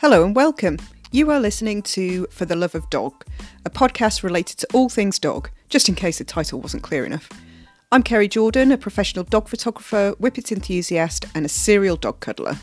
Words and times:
Hello 0.00 0.26
and 0.26 0.36
welcome. 0.36 0.76
You 1.10 1.30
are 1.30 1.40
listening 1.40 1.80
to 1.84 2.26
For 2.30 2.44
the 2.44 2.54
Love 2.54 2.74
of 2.74 2.90
Dog, 2.90 3.24
a 3.64 3.70
podcast 3.70 4.22
related 4.22 4.58
to 4.58 4.68
all 4.74 4.90
things 4.90 5.18
dog, 5.18 5.48
just 5.70 5.88
in 5.88 5.94
case 5.94 6.18
the 6.18 6.24
title 6.24 6.60
wasn't 6.60 6.82
clear 6.82 7.06
enough. 7.06 7.30
I'm 7.90 8.02
Kerry 8.02 8.28
Jordan, 8.28 8.70
a 8.72 8.76
professional 8.76 9.24
dog 9.24 9.48
photographer, 9.48 10.10
whippet 10.18 10.52
enthusiast, 10.52 11.24
and 11.34 11.46
a 11.46 11.48
serial 11.48 11.96
dog 11.96 12.20
cuddler. 12.20 12.58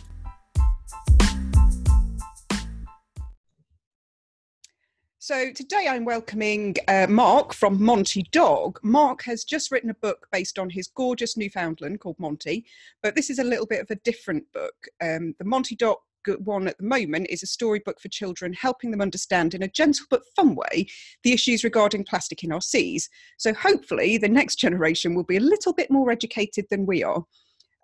So 5.18 5.52
today 5.54 5.88
I'm 5.90 6.06
welcoming 6.06 6.76
uh, 6.88 7.08
Mark 7.10 7.56
from 7.56 7.84
Monty 7.84 8.28
Dog. 8.32 8.80
Mark 8.84 9.24
has 9.24 9.44
just 9.44 9.72
written 9.72 9.90
a 9.90 9.96
book 9.96 10.28
based 10.32 10.60
on 10.60 10.70
his 10.70 10.86
gorgeous 10.86 11.36
Newfoundland 11.36 12.00
called 12.00 12.20
Monty, 12.20 12.64
but 13.02 13.16
this 13.16 13.32
is 13.32 13.40
a 13.40 13.44
little 13.44 13.66
bit 13.66 13.82
of 13.82 13.90
a 13.90 13.96
different 13.96 14.44
book. 14.54 14.76
Um, 15.02 15.34
the 15.40 15.46
Monty 15.46 15.76
Dog 15.76 15.98
one 16.44 16.68
at 16.68 16.78
the 16.78 16.86
moment 16.86 17.28
is 17.30 17.44
a 17.44 17.48
storybook 17.48 18.00
for 18.00 18.10
children, 18.10 18.54
helping 18.54 18.92
them 18.92 19.02
understand 19.02 19.54
in 19.54 19.64
a 19.64 19.68
gentle 19.68 20.06
but 20.10 20.24
fun 20.36 20.56
way 20.56 20.88
the 21.24 21.34
issues 21.34 21.64
regarding 21.64 22.04
plastic 22.04 22.44
in 22.44 22.52
our 22.52 22.62
seas. 22.62 23.10
So 23.38 23.54
hopefully 23.54 24.18
the 24.18 24.30
next 24.30 24.56
generation 24.56 25.16
will 25.16 25.24
be 25.24 25.38
a 25.38 25.42
little 25.42 25.74
bit 25.74 25.92
more 25.92 26.12
educated 26.12 26.66
than 26.70 26.86
we 26.86 27.04
are. 27.04 27.24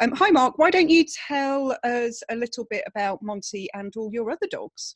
Um, 0.01 0.13
hi, 0.13 0.29
Mark. 0.29 0.57
Why 0.57 0.71
don't 0.71 0.89
you 0.89 1.05
tell 1.27 1.77
us 1.83 2.23
a 2.29 2.35
little 2.35 2.65
bit 2.69 2.83
about 2.87 3.21
Monty 3.21 3.67
and 3.73 3.93
all 3.97 4.09
your 4.13 4.31
other 4.31 4.47
dogs? 4.49 4.95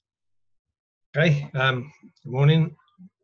Okay, 1.15 1.49
um, 1.55 1.91
good 2.23 2.31
morning. 2.31 2.75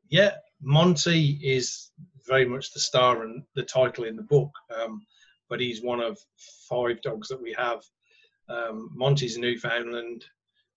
Yeah, 0.10 0.32
Monty 0.62 1.40
is 1.42 1.92
very 2.28 2.46
much 2.46 2.74
the 2.74 2.80
star 2.80 3.24
and 3.24 3.44
the 3.56 3.64
title 3.64 4.04
in 4.04 4.16
the 4.16 4.24
book, 4.24 4.52
um, 4.78 5.06
but 5.50 5.60
he's 5.60 5.82
one 5.82 6.02
of 6.02 6.20
five 6.68 7.02
dogs 7.02 7.30
that 7.30 7.42
we 7.42 7.56
have. 7.58 7.82
Um, 8.50 8.90
Monty's 8.94 9.38
a 9.38 9.40
Newfoundland. 9.40 10.26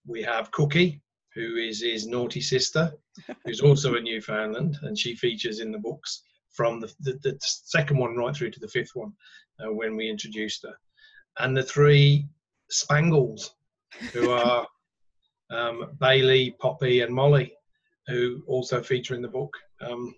We 0.06 0.22
have 0.22 0.50
Cookie, 0.50 1.00
who 1.34 1.56
is 1.56 1.82
his 1.82 2.06
naughty 2.06 2.40
sister, 2.40 2.92
who's 3.44 3.60
also 3.60 3.94
a 3.94 4.00
Newfoundland, 4.00 4.78
and 4.82 4.98
she 4.98 5.14
features 5.14 5.60
in 5.60 5.72
the 5.72 5.78
books 5.78 6.22
from 6.50 6.80
the, 6.80 6.92
the, 7.00 7.18
the 7.22 7.36
second 7.40 7.98
one 7.98 8.16
right 8.16 8.36
through 8.36 8.50
to 8.50 8.60
the 8.60 8.68
fifth 8.68 8.90
one 8.94 9.12
uh, 9.60 9.72
when 9.72 9.96
we 9.96 10.10
introduced 10.10 10.64
her. 10.64 10.74
And 11.38 11.56
the 11.56 11.62
three 11.62 12.28
Spangles, 12.70 13.54
who 14.12 14.30
are 14.32 14.66
um, 15.50 15.96
Bailey, 15.98 16.54
Poppy, 16.60 17.00
and 17.00 17.14
Molly, 17.14 17.54
who 18.06 18.42
also 18.46 18.82
feature 18.82 19.14
in 19.14 19.22
the 19.22 19.28
book. 19.28 19.56
Um, 19.80 20.14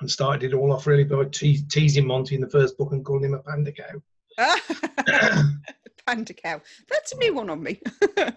and 0.00 0.10
started 0.10 0.52
it 0.52 0.54
all 0.54 0.72
off 0.72 0.86
really 0.86 1.04
by 1.04 1.24
te- 1.24 1.64
teasing 1.70 2.06
Monty 2.06 2.34
in 2.34 2.40
the 2.42 2.50
first 2.50 2.76
book 2.76 2.92
and 2.92 3.04
calling 3.04 3.24
him 3.24 3.34
a 3.34 3.38
panda 3.38 3.72
cow. 3.72 4.02
panda 6.06 6.34
cow. 6.34 6.60
That's 6.88 7.12
a 7.12 7.18
new 7.18 7.34
one 7.34 7.50
on 7.50 7.62
me. 7.62 7.80
well, 8.16 8.32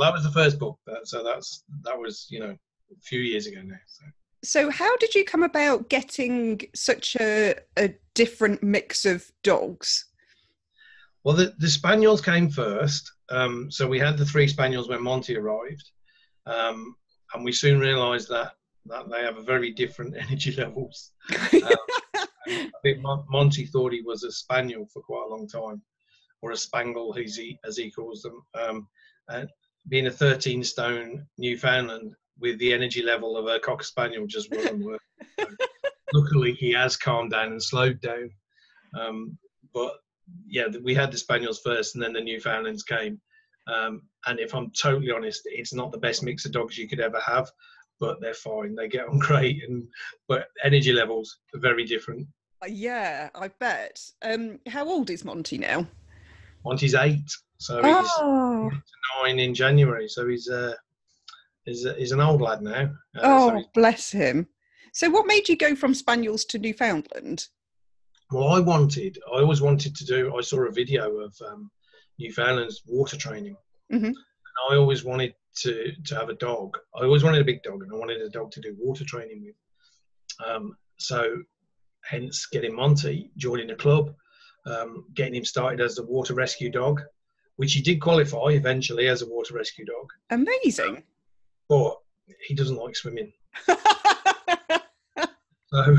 that 0.00 0.12
was 0.12 0.24
the 0.24 0.32
first 0.32 0.58
book, 0.58 0.78
so 1.04 1.22
that's 1.22 1.64
that 1.82 1.98
was 1.98 2.26
you 2.30 2.40
know 2.40 2.50
a 2.50 3.00
few 3.02 3.20
years 3.20 3.46
ago 3.46 3.60
now. 3.64 3.76
So. 3.86 4.04
So, 4.44 4.70
how 4.70 4.96
did 4.98 5.16
you 5.16 5.24
come 5.24 5.42
about 5.42 5.88
getting 5.88 6.60
such 6.72 7.16
a, 7.16 7.56
a 7.76 7.92
different 8.14 8.62
mix 8.62 9.04
of 9.04 9.28
dogs? 9.42 10.04
Well, 11.24 11.34
the, 11.34 11.54
the 11.58 11.68
Spaniels 11.68 12.20
came 12.20 12.48
first. 12.48 13.10
Um, 13.30 13.70
so 13.70 13.86
we 13.86 13.98
had 13.98 14.16
the 14.16 14.24
three 14.24 14.48
Spaniels 14.48 14.88
when 14.88 15.02
Monty 15.02 15.36
arrived. 15.36 15.90
Um, 16.46 16.96
and 17.34 17.44
we 17.44 17.52
soon 17.52 17.78
realised 17.78 18.28
that, 18.28 18.52
that 18.86 19.10
they 19.10 19.22
have 19.22 19.36
a 19.36 19.42
very 19.42 19.72
different 19.72 20.16
energy 20.18 20.52
levels. 20.52 21.12
Um, 22.50 22.64
I 22.64 22.80
think 22.82 23.02
Monty 23.02 23.66
thought 23.66 23.92
he 23.92 24.00
was 24.00 24.24
a 24.24 24.32
Spaniel 24.32 24.86
for 24.90 25.02
quite 25.02 25.26
a 25.26 25.30
long 25.30 25.46
time, 25.46 25.82
or 26.42 26.52
a 26.52 26.56
Spangle, 26.56 27.16
as 27.18 27.36
he, 27.36 27.58
as 27.64 27.76
he 27.76 27.90
calls 27.90 28.22
them. 28.22 28.42
Um, 28.54 28.88
and 29.28 29.48
being 29.88 30.06
a 30.06 30.10
13 30.10 30.62
stone 30.64 31.26
Newfoundland 31.38 32.14
with 32.40 32.58
the 32.58 32.72
energy 32.72 33.02
level 33.02 33.36
of 33.36 33.46
a 33.46 33.58
Cocker 33.58 33.84
Spaniel 33.84 34.26
just 34.26 34.50
wouldn't 34.50 34.84
work. 34.84 35.00
luckily, 36.12 36.52
he 36.54 36.72
has 36.72 36.96
calmed 36.96 37.32
down 37.32 37.48
and 37.48 37.62
slowed 37.62 38.00
down. 38.00 38.30
Um, 38.98 39.38
but 39.74 39.94
yeah, 40.46 40.66
we 40.82 40.94
had 40.94 41.12
the 41.12 41.18
Spaniels 41.18 41.60
first, 41.64 41.94
and 41.94 42.02
then 42.02 42.12
the 42.12 42.20
Newfoundlands 42.20 42.82
came. 42.82 43.20
Um, 43.66 44.02
and 44.26 44.38
if 44.38 44.54
I'm 44.54 44.70
totally 44.70 45.10
honest, 45.10 45.42
it's 45.44 45.74
not 45.74 45.92
the 45.92 45.98
best 45.98 46.22
mix 46.22 46.44
of 46.44 46.52
dogs 46.52 46.78
you 46.78 46.88
could 46.88 47.00
ever 47.00 47.20
have, 47.20 47.50
but 48.00 48.20
they're 48.20 48.34
fine. 48.34 48.74
They 48.74 48.88
get 48.88 49.08
on 49.08 49.18
great, 49.18 49.62
and 49.68 49.86
but 50.28 50.46
energy 50.64 50.92
levels 50.92 51.38
are 51.54 51.60
very 51.60 51.84
different. 51.84 52.26
Uh, 52.62 52.66
yeah, 52.68 53.30
I 53.34 53.48
bet. 53.48 54.02
Um, 54.22 54.58
how 54.66 54.88
old 54.88 55.10
is 55.10 55.24
Monty 55.24 55.58
now? 55.58 55.86
Monty's 56.68 56.94
eight, 56.94 57.30
so 57.58 57.80
oh. 57.82 58.70
he's 58.70 58.82
nine 59.22 59.38
in 59.38 59.54
January. 59.54 60.08
So 60.08 60.28
he's 60.28 60.48
uh, 60.48 60.74
he's, 61.64 61.86
he's 61.96 62.12
an 62.12 62.20
old 62.20 62.40
lad 62.40 62.62
now. 62.62 62.90
Uh, 63.16 63.20
oh, 63.22 63.48
so 63.48 63.64
bless 63.74 64.10
him. 64.10 64.46
So, 64.92 65.10
what 65.10 65.26
made 65.26 65.48
you 65.48 65.56
go 65.56 65.74
from 65.74 65.94
Spaniels 65.94 66.44
to 66.46 66.58
Newfoundland? 66.58 67.46
well, 68.30 68.48
I 68.48 68.60
wanted, 68.60 69.18
I 69.32 69.40
always 69.40 69.60
wanted 69.60 69.96
to 69.96 70.04
do. 70.04 70.36
I 70.36 70.42
saw 70.42 70.60
a 70.66 70.72
video 70.72 71.18
of 71.18 71.34
um, 71.46 71.70
Newfoundland's 72.18 72.82
water 72.86 73.16
training, 73.16 73.56
mm-hmm. 73.92 74.04
and 74.06 74.16
I 74.70 74.76
always 74.76 75.04
wanted 75.04 75.34
to 75.62 75.92
to 76.06 76.14
have 76.14 76.28
a 76.28 76.34
dog. 76.34 76.76
I 76.94 77.04
always 77.04 77.24
wanted 77.24 77.40
a 77.40 77.46
big 77.46 77.62
dog, 77.62 77.82
and 77.82 77.92
I 77.92 77.96
wanted 77.96 78.20
a 78.20 78.28
dog 78.28 78.50
to 78.52 78.60
do 78.60 78.76
water 78.78 79.04
training 79.04 79.44
with. 79.44 80.46
Um, 80.46 80.76
so, 80.98 81.42
hence 82.04 82.46
getting 82.46 82.74
Monty, 82.74 83.30
joining 83.36 83.68
the 83.68 83.76
club, 83.76 84.14
um, 84.68 85.04
getting 85.14 85.34
him 85.34 85.44
started 85.44 85.80
as 85.80 85.98
a 85.98 86.02
water 86.04 86.34
rescue 86.34 86.70
dog, 86.70 87.00
which 87.56 87.72
he 87.72 87.80
did 87.82 88.00
qualify 88.00 88.50
eventually 88.50 89.08
as 89.08 89.22
a 89.22 89.26
water 89.26 89.54
rescue 89.54 89.84
dog. 89.84 90.10
Amazing. 90.30 91.02
but 91.68 91.98
he 92.46 92.54
doesn't 92.54 92.76
like 92.76 92.94
swimming. 92.94 93.32
so 95.72 95.96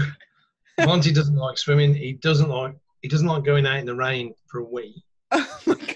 Monty 0.85 1.11
doesn't 1.11 1.35
like 1.35 1.57
swimming. 1.57 1.93
He 1.93 2.13
doesn't 2.13 2.49
like 2.49 2.75
he 3.01 3.07
doesn't 3.07 3.27
like 3.27 3.43
going 3.43 3.65
out 3.65 3.77
in 3.77 3.85
the 3.85 3.95
rain 3.95 4.33
for 4.47 4.59
a 4.59 4.63
wee. 4.65 5.03
Oh 5.31 5.59
my 5.65 5.75
god! 5.75 5.95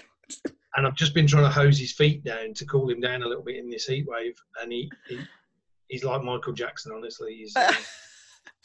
And 0.76 0.86
I've 0.86 0.96
just 0.96 1.14
been 1.14 1.26
trying 1.26 1.44
to 1.44 1.50
hose 1.50 1.78
his 1.78 1.92
feet 1.92 2.24
down 2.24 2.52
to 2.54 2.64
cool 2.66 2.90
him 2.90 3.00
down 3.00 3.22
a 3.22 3.26
little 3.28 3.44
bit 3.44 3.56
in 3.56 3.70
this 3.70 3.86
heat 3.86 4.06
wave, 4.08 4.34
and 4.60 4.72
he, 4.72 4.90
he 5.08 5.20
he's 5.88 6.02
like 6.04 6.22
Michael 6.22 6.52
Jackson. 6.52 6.92
Honestly, 6.94 7.34
he's 7.36 7.54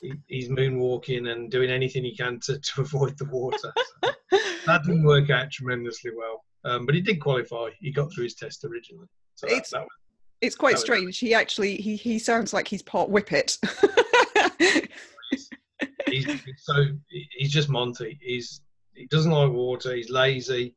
he, 0.01 0.13
he's 0.27 0.49
moonwalking 0.49 1.31
and 1.31 1.51
doing 1.51 1.69
anything 1.69 2.03
he 2.03 2.15
can 2.15 2.39
to, 2.41 2.59
to 2.59 2.81
avoid 2.81 3.17
the 3.17 3.25
water. 3.25 3.57
So 4.03 4.11
that 4.65 4.83
didn't 4.83 5.03
work 5.03 5.29
out 5.29 5.51
tremendously 5.51 6.11
well, 6.15 6.43
um, 6.65 6.85
but 6.85 6.95
he 6.95 7.01
did 7.01 7.21
qualify. 7.21 7.69
He 7.79 7.91
got 7.91 8.13
through 8.13 8.25
his 8.25 8.35
test 8.35 8.63
originally. 8.65 9.07
So 9.35 9.47
it's, 9.49 9.71
that, 9.71 9.77
that 9.77 9.83
was, 9.83 9.89
it's 10.41 10.55
quite 10.55 10.79
strange. 10.79 11.17
He 11.19 11.33
actually 11.33 11.77
he 11.77 11.95
he 11.95 12.19
sounds 12.19 12.53
like 12.53 12.67
he's 12.67 12.81
part 12.81 13.09
whippet 13.09 13.57
he's, 16.07 16.41
so 16.57 16.85
he's 17.09 17.51
just 17.51 17.69
Monty. 17.69 18.17
He's 18.21 18.61
he 18.95 19.05
doesn't 19.07 19.31
like 19.31 19.51
water. 19.51 19.95
He's 19.95 20.09
lazy, 20.09 20.73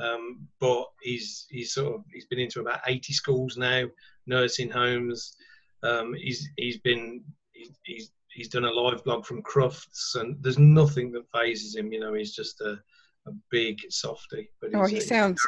um, 0.00 0.46
but 0.60 0.86
he's 1.02 1.46
he's 1.50 1.72
sort 1.72 1.94
of 1.94 2.04
he's 2.12 2.26
been 2.26 2.38
into 2.38 2.60
about 2.60 2.80
eighty 2.86 3.12
schools 3.12 3.56
now, 3.56 3.84
nursing 4.26 4.70
homes. 4.70 5.36
Um, 5.82 6.14
he's 6.14 6.48
he's 6.56 6.78
been 6.78 7.22
he's 7.52 7.70
he's 7.84 8.10
done 8.44 8.64
a 8.64 8.70
live 8.70 9.04
blog 9.04 9.24
from 9.24 9.42
Crufts, 9.42 10.14
and 10.14 10.36
there's 10.42 10.58
nothing 10.58 11.12
that 11.12 11.30
phases 11.32 11.76
him. 11.76 11.92
You 11.92 12.00
know, 12.00 12.14
he's 12.14 12.34
just 12.34 12.60
a, 12.60 12.78
a 13.26 13.32
big 13.50 13.78
softy. 13.90 14.50
But 14.60 14.74
oh, 14.74 14.86
he 14.86 15.00
sounds 15.00 15.40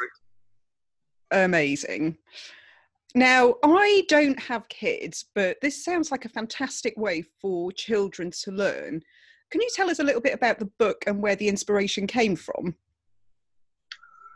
amazing. 1.31 2.17
Now, 3.15 3.55
I 3.63 4.03
don't 4.07 4.39
have 4.39 4.67
kids, 4.69 5.25
but 5.33 5.57
this 5.61 5.83
sounds 5.83 6.11
like 6.11 6.25
a 6.25 6.29
fantastic 6.29 6.95
way 6.95 7.23
for 7.41 7.71
children 7.71 8.31
to 8.43 8.51
learn. 8.51 9.01
Can 9.49 9.61
you 9.61 9.69
tell 9.73 9.89
us 9.89 9.99
a 9.99 10.03
little 10.03 10.21
bit 10.21 10.35
about 10.35 10.59
the 10.59 10.69
book 10.77 11.03
and 11.07 11.21
where 11.21 11.35
the 11.35 11.47
inspiration 11.47 12.05
came 12.05 12.35
from? 12.35 12.75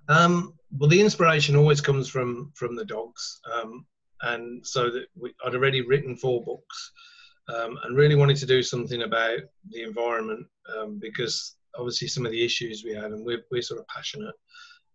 Um, 0.09 0.55
well, 0.77 0.89
the 0.89 0.99
inspiration 0.99 1.55
always 1.55 1.81
comes 1.81 2.09
from 2.09 2.51
from 2.55 2.75
the 2.75 2.85
dogs, 2.85 3.39
um, 3.53 3.85
and 4.21 4.65
so 4.65 4.89
that 4.89 5.05
we, 5.15 5.33
I'd 5.45 5.55
already 5.55 5.81
written 5.81 6.15
four 6.15 6.43
books, 6.43 6.91
um, 7.49 7.77
and 7.83 7.97
really 7.97 8.15
wanted 8.15 8.37
to 8.37 8.45
do 8.45 8.63
something 8.63 9.03
about 9.03 9.39
the 9.69 9.83
environment 9.83 10.45
um, 10.77 10.99
because 10.99 11.55
obviously 11.77 12.07
some 12.07 12.25
of 12.25 12.31
the 12.31 12.43
issues 12.43 12.83
we 12.83 12.93
had, 12.93 13.11
and 13.11 13.25
we're 13.25 13.43
we're 13.51 13.61
sort 13.61 13.79
of 13.79 13.87
passionate, 13.87 14.35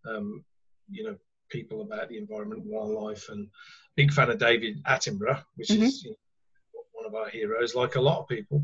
um, 0.07 0.43
you 0.89 1.03
know, 1.03 1.15
people 1.49 1.81
about 1.81 2.09
the 2.09 2.17
environment, 2.17 2.63
wildlife, 2.65 3.29
and 3.29 3.47
big 3.95 4.11
fan 4.11 4.29
of 4.29 4.39
David 4.39 4.83
Attenborough, 4.85 5.43
which 5.55 5.69
mm-hmm. 5.69 5.83
is 5.83 6.03
you 6.03 6.11
know, 6.11 6.81
one 6.93 7.05
of 7.05 7.15
our 7.15 7.29
heroes, 7.29 7.75
like 7.75 7.95
a 7.95 8.01
lot 8.01 8.19
of 8.19 8.27
people. 8.27 8.63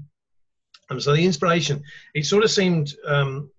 And 0.90 1.02
so 1.02 1.14
the 1.14 1.26
inspiration, 1.26 1.84
it 2.14 2.26
sort 2.26 2.44
of 2.44 2.52
seemed 2.52 2.94
um, 3.06 3.50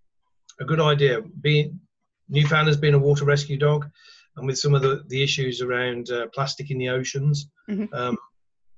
a 0.61 0.65
good 0.65 0.81
idea. 0.81 1.23
Being 1.41 1.81
Newfoundland's 2.29 2.81
been 2.81 2.95
a 2.95 2.99
water 2.99 3.25
rescue 3.25 3.57
dog, 3.57 3.89
and 4.37 4.47
with 4.47 4.59
some 4.59 4.75
of 4.75 4.83
the, 4.83 5.05
the 5.09 5.23
issues 5.23 5.61
around 5.61 6.11
uh, 6.11 6.27
plastic 6.35 6.71
in 6.71 6.79
the 6.79 6.89
oceans, 6.89 7.49
mm-hmm. 7.69 7.93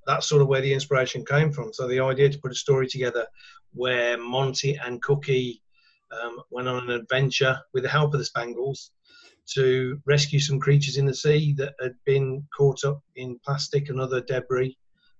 That's 0.08 0.26
sort 0.26 0.40
of 0.40 0.48
where 0.48 0.62
the 0.62 0.72
inspiration 0.72 1.22
came 1.22 1.52
from. 1.52 1.70
So 1.72 1.86
the 1.86 2.00
idea 2.00 2.30
to 2.30 2.38
put 2.38 2.50
a 2.50 2.56
story 2.56 2.88
together 2.88 3.26
where 3.74 4.16
Monty 4.16 4.74
and 4.82 5.02
Cookie 5.02 5.62
um, 6.10 6.40
went 6.50 6.66
on 6.66 6.82
an 6.82 6.90
adventure 6.90 7.58
with 7.74 7.82
the 7.82 7.90
help 7.90 8.14
of 8.14 8.18
the 8.18 8.24
Spangles 8.24 8.90
to 9.54 10.00
rescue 10.06 10.40
some 10.40 10.58
creatures 10.58 10.96
in 10.96 11.04
the 11.04 11.14
sea 11.14 11.54
that 11.58 11.74
had 11.80 11.92
been 12.06 12.42
caught 12.56 12.84
up 12.84 13.02
in 13.16 13.38
plastic 13.44 13.90
and 13.90 14.00
other 14.00 14.22
debris 14.22 14.76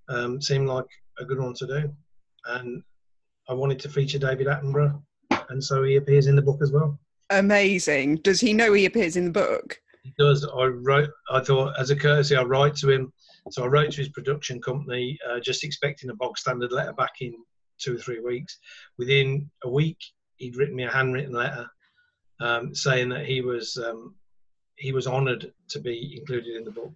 um, 0.08 0.40
seemed 0.40 0.68
like 0.68 0.86
a 1.18 1.24
good 1.24 1.38
one 1.38 1.52
to 1.54 1.66
do. 1.66 1.94
And 2.46 2.82
I 3.46 3.52
wanted 3.52 3.78
to 3.80 3.90
feature 3.90 4.18
David 4.18 4.46
Attenborough, 4.46 5.02
and 5.50 5.62
so 5.62 5.82
he 5.82 5.96
appears 5.96 6.28
in 6.28 6.36
the 6.36 6.42
book 6.42 6.60
as 6.62 6.72
well. 6.72 6.98
Amazing. 7.28 8.16
Does 8.16 8.40
he 8.40 8.54
know 8.54 8.72
he 8.72 8.86
appears 8.86 9.16
in 9.18 9.26
the 9.26 9.30
book? 9.30 9.78
He 10.02 10.14
does. 10.18 10.46
I 10.46 10.64
wrote. 10.64 11.10
I 11.30 11.40
thought, 11.40 11.78
as 11.78 11.90
a 11.90 11.96
courtesy, 11.96 12.36
I 12.36 12.42
write 12.42 12.74
to 12.76 12.90
him. 12.90 13.12
So 13.50 13.64
I 13.64 13.68
wrote 13.68 13.90
to 13.92 13.98
his 13.98 14.08
production 14.08 14.60
company, 14.60 15.18
uh, 15.28 15.40
just 15.40 15.64
expecting 15.64 16.10
a 16.10 16.14
bog 16.14 16.38
standard 16.38 16.72
letter 16.72 16.92
back 16.92 17.12
in 17.20 17.34
two 17.78 17.94
or 17.94 17.98
three 17.98 18.20
weeks. 18.20 18.58
Within 18.98 19.50
a 19.64 19.70
week, 19.70 19.98
he'd 20.36 20.56
written 20.56 20.76
me 20.76 20.84
a 20.84 20.90
handwritten 20.90 21.34
letter 21.34 21.66
um, 22.40 22.74
saying 22.74 23.08
that 23.10 23.26
he 23.26 23.40
was 23.40 23.76
um, 23.76 24.14
he 24.76 24.92
was 24.92 25.06
honoured 25.06 25.52
to 25.68 25.80
be 25.80 26.16
included 26.18 26.56
in 26.56 26.64
the 26.64 26.70
book, 26.70 26.92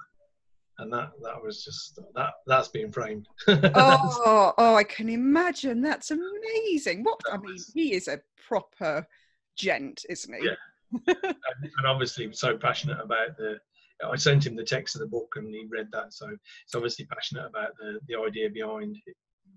and 0.79 0.93
that 0.93 1.11
that 1.23 1.43
was 1.43 1.65
just 1.65 1.99
that 2.15 2.31
that's 2.47 2.69
being 2.69 2.93
framed. 2.93 3.27
oh, 3.49 4.55
oh, 4.57 4.75
I 4.75 4.85
can 4.85 5.09
imagine. 5.09 5.83
That's 5.83 6.11
amazing. 6.11 7.03
What 7.03 7.21
I 7.31 7.39
mean, 7.39 7.59
he 7.75 7.95
is 7.95 8.09
a 8.09 8.21
proper 8.47 9.07
gent, 9.57 10.05
isn't 10.09 10.35
he? 10.35 10.47
Yeah. 10.47 10.55
and, 11.07 11.17
and 11.63 11.87
obviously 11.87 12.31
so 12.33 12.57
passionate 12.57 13.01
about 13.01 13.37
the 13.39 13.59
I 14.05 14.17
sent 14.17 14.47
him 14.47 14.57
the 14.57 14.65
text 14.65 14.95
of 14.95 15.01
the 15.01 15.07
book 15.07 15.33
and 15.37 15.55
he 15.55 15.67
read 15.71 15.89
that. 15.93 16.13
So 16.13 16.27
he's 16.29 16.75
obviously 16.75 17.07
passionate 17.07 17.47
about 17.47 17.71
the, 17.79 18.01
the 18.09 18.17
idea 18.17 18.51
behind 18.51 18.97
it. 19.07 19.17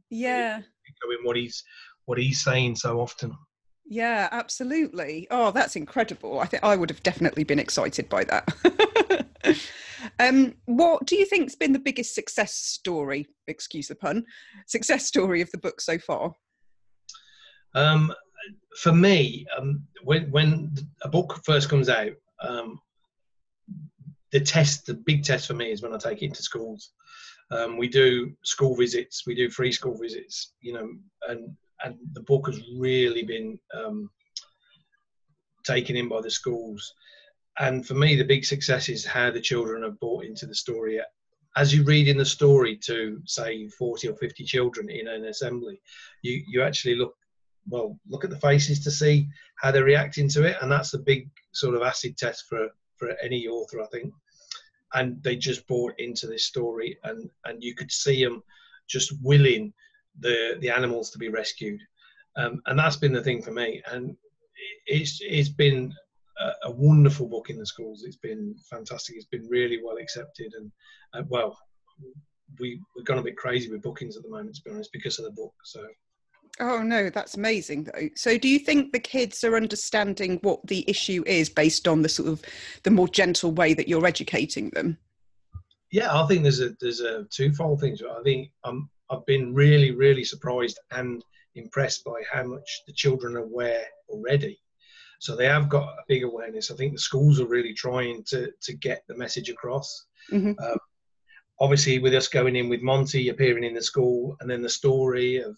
Yeah. 0.09 0.57
Echoing 0.57 1.23
what 1.23 1.35
he's 1.35 1.63
what 2.05 2.17
he's 2.17 2.43
saying 2.43 2.75
so 2.75 2.99
often. 2.99 3.35
Yeah, 3.87 4.29
absolutely. 4.31 5.27
Oh, 5.29 5.51
that's 5.51 5.75
incredible. 5.75 6.39
I 6.39 6.45
think 6.45 6.63
I 6.63 6.75
would 6.75 6.89
have 6.89 7.03
definitely 7.03 7.43
been 7.43 7.59
excited 7.59 8.09
by 8.09 8.23
that. 8.25 9.59
um, 10.19 10.55
what 10.65 11.05
do 11.05 11.15
you 11.15 11.25
think's 11.25 11.55
been 11.55 11.73
the 11.73 11.79
biggest 11.79 12.15
success 12.15 12.55
story, 12.55 13.27
excuse 13.47 13.87
the 13.87 13.95
pun, 13.95 14.25
success 14.65 15.05
story 15.05 15.41
of 15.41 15.51
the 15.51 15.59
book 15.59 15.81
so 15.81 15.99
far? 15.99 16.33
Um, 17.75 18.11
for 18.77 18.91
me, 18.91 19.45
um, 19.57 19.83
when 20.03 20.31
when 20.31 20.73
a 21.03 21.09
book 21.09 21.41
first 21.43 21.69
comes 21.69 21.89
out, 21.89 22.13
um, 22.41 22.79
the 24.35 24.41
test, 24.41 24.85
the 24.85 24.93
big 24.93 25.23
test 25.23 25.47
for 25.47 25.53
me 25.53 25.71
is 25.71 25.81
when 25.81 25.93
I 25.93 25.97
take 25.97 26.21
it 26.21 26.33
to 26.33 26.43
schools. 26.43 26.91
Um, 27.51 27.77
we 27.77 27.87
do 27.87 28.33
school 28.43 28.75
visits, 28.75 29.23
we 29.25 29.33
do 29.33 29.49
free 29.49 29.71
school 29.71 29.97
visits, 29.97 30.51
you 30.59 30.73
know, 30.73 30.89
and 31.29 31.55
and 31.85 31.95
the 32.11 32.21
book 32.21 32.47
has 32.47 32.59
really 32.77 33.23
been 33.23 33.57
um, 33.73 34.09
taken 35.65 35.95
in 35.95 36.09
by 36.09 36.19
the 36.19 36.29
schools. 36.29 36.93
And 37.59 37.87
for 37.87 37.93
me, 37.93 38.17
the 38.17 38.25
big 38.25 38.43
success 38.43 38.89
is 38.89 39.05
how 39.05 39.31
the 39.31 39.39
children 39.39 39.83
have 39.83 39.99
bought 40.01 40.25
into 40.25 40.45
the 40.45 40.55
story. 40.55 40.99
As 41.55 41.73
you 41.73 41.83
read 41.83 42.09
in 42.09 42.17
the 42.17 42.25
story 42.25 42.77
to 42.87 43.21
say 43.25 43.69
40 43.69 44.09
or 44.09 44.15
50 44.15 44.43
children 44.43 44.89
in 44.89 45.07
an 45.07 45.25
assembly, 45.25 45.79
you, 46.23 46.43
you 46.45 46.61
actually 46.61 46.95
look, 46.95 47.15
well, 47.69 47.97
look 48.09 48.25
at 48.25 48.31
the 48.31 48.39
faces 48.39 48.83
to 48.83 48.91
see 48.91 49.29
how 49.61 49.71
they're 49.71 49.85
reacting 49.85 50.27
to 50.29 50.43
it. 50.43 50.57
And 50.61 50.69
that's 50.69 50.93
a 50.93 50.99
big 50.99 51.29
sort 51.53 51.75
of 51.75 51.83
acid 51.83 52.17
test 52.17 52.45
for, 52.49 52.67
for 52.97 53.15
any 53.21 53.47
author, 53.47 53.81
I 53.81 53.87
think. 53.87 54.13
And 54.95 55.21
they 55.21 55.35
just 55.35 55.67
bought 55.67 55.93
into 55.99 56.25
this 56.25 56.47
story 56.47 56.97
and, 57.03 57.29
and 57.43 57.63
you 57.63 57.75
could 57.75 57.91
see 57.91 58.23
them 58.23 58.41
just 58.87 59.13
willing 59.21 59.73
the 60.19 60.57
the 60.59 60.69
animals 60.69 61.09
to 61.11 61.17
be 61.17 61.29
rescued, 61.29 61.81
um, 62.37 62.61
and 62.65 62.77
that's 62.77 62.97
been 62.97 63.13
the 63.13 63.23
thing 63.23 63.41
for 63.41 63.51
me. 63.51 63.81
And 63.91 64.15
it's 64.87 65.19
it's 65.21 65.49
been 65.49 65.93
a, 66.39 66.69
a, 66.69 66.71
wonderful 66.71 67.27
book 67.27 67.49
in 67.49 67.57
the 67.57 67.65
schools. 67.65 68.03
It's 68.03 68.17
been 68.17 68.55
fantastic. 68.69 69.15
It's 69.15 69.25
been 69.25 69.47
really 69.47 69.79
well 69.83 69.97
accepted, 69.97 70.53
and 70.57 70.71
uh, 71.13 71.23
well, 71.27 71.57
we 72.59 72.79
we've 72.95 73.05
gone 73.05 73.19
a 73.19 73.23
bit 73.23 73.37
crazy 73.37 73.69
with 73.69 73.81
bookings 73.81 74.15
at 74.15 74.23
the 74.23 74.29
moment, 74.29 74.55
to 74.55 74.61
be 74.63 74.71
honest, 74.71 74.91
because 74.93 75.19
of 75.19 75.25
the 75.25 75.31
book. 75.31 75.53
So. 75.63 75.85
Oh 76.59 76.81
no, 76.81 77.09
that's 77.09 77.35
amazing 77.35 77.85
though. 77.85 78.09
So 78.15 78.37
do 78.37 78.47
you 78.47 78.59
think 78.59 78.91
the 78.91 78.99
kids 78.99 79.43
are 79.43 79.57
understanding 79.57 80.39
what 80.41 80.65
the 80.65 80.89
issue 80.89 81.23
is 81.25 81.49
based 81.49 81.87
on 81.87 82.01
the 82.01 82.09
sort 82.09 82.29
of 82.29 82.41
the 82.83 82.91
more 82.91 83.09
gentle 83.09 83.51
way 83.51 83.73
that 83.73 83.89
you're 83.89 84.05
educating 84.05 84.69
them? 84.69 84.97
Yeah, 85.91 86.13
I 86.13 86.25
think 86.27 86.43
there's 86.43 86.61
a 86.61 86.71
there's 86.79 87.01
a 87.01 87.25
twofold 87.25 87.81
thing. 87.81 87.97
I 88.09 88.23
think 88.23 88.51
I'm 88.63 88.89
I've 89.09 89.25
been 89.25 89.53
really, 89.53 89.91
really 89.91 90.23
surprised 90.23 90.79
and 90.91 91.23
impressed 91.55 92.03
by 92.03 92.21
how 92.31 92.43
much 92.43 92.83
the 92.87 92.93
children 92.93 93.35
are 93.35 93.43
aware 93.43 93.85
already. 94.09 94.59
So 95.19 95.35
they 95.35 95.47
have 95.47 95.69
got 95.69 95.87
a 95.87 96.03
big 96.07 96.23
awareness. 96.23 96.71
I 96.71 96.75
think 96.75 96.93
the 96.93 96.99
schools 96.99 97.39
are 97.39 97.47
really 97.47 97.73
trying 97.73 98.23
to 98.29 98.51
to 98.61 98.73
get 98.73 99.03
the 99.07 99.17
message 99.17 99.49
across. 99.49 100.05
Mm-hmm. 100.31 100.53
Um, 100.63 100.77
obviously, 101.59 101.99
with 101.99 102.13
us 102.13 102.27
going 102.27 102.55
in 102.55 102.69
with 102.69 102.81
Monty 102.81 103.29
appearing 103.29 103.63
in 103.63 103.73
the 103.73 103.81
school, 103.81 104.37
and 104.39 104.49
then 104.49 104.61
the 104.61 104.69
story 104.69 105.37
of 105.37 105.57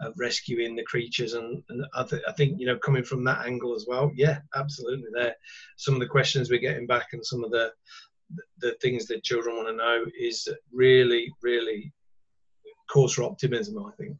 of 0.00 0.14
rescuing 0.18 0.76
the 0.76 0.84
creatures, 0.84 1.34
and, 1.34 1.62
and 1.68 1.84
I, 1.94 2.04
I 2.28 2.32
think 2.32 2.58
you 2.60 2.66
know 2.66 2.78
coming 2.78 3.04
from 3.04 3.24
that 3.24 3.46
angle 3.46 3.74
as 3.74 3.86
well. 3.88 4.12
Yeah, 4.14 4.38
absolutely. 4.54 5.06
There, 5.14 5.34
some 5.76 5.94
of 5.94 6.00
the 6.00 6.06
questions 6.06 6.50
we're 6.50 6.58
getting 6.58 6.86
back, 6.86 7.08
and 7.12 7.24
some 7.24 7.44
of 7.44 7.50
the 7.50 7.72
the 8.58 8.72
things 8.82 9.06
that 9.06 9.22
children 9.22 9.56
want 9.56 9.68
to 9.68 9.74
know 9.74 10.04
is 10.18 10.48
really, 10.72 11.32
really 11.42 11.92
cause 12.90 13.14
for 13.14 13.24
optimism. 13.24 13.78
I 13.78 13.90
think. 13.96 14.16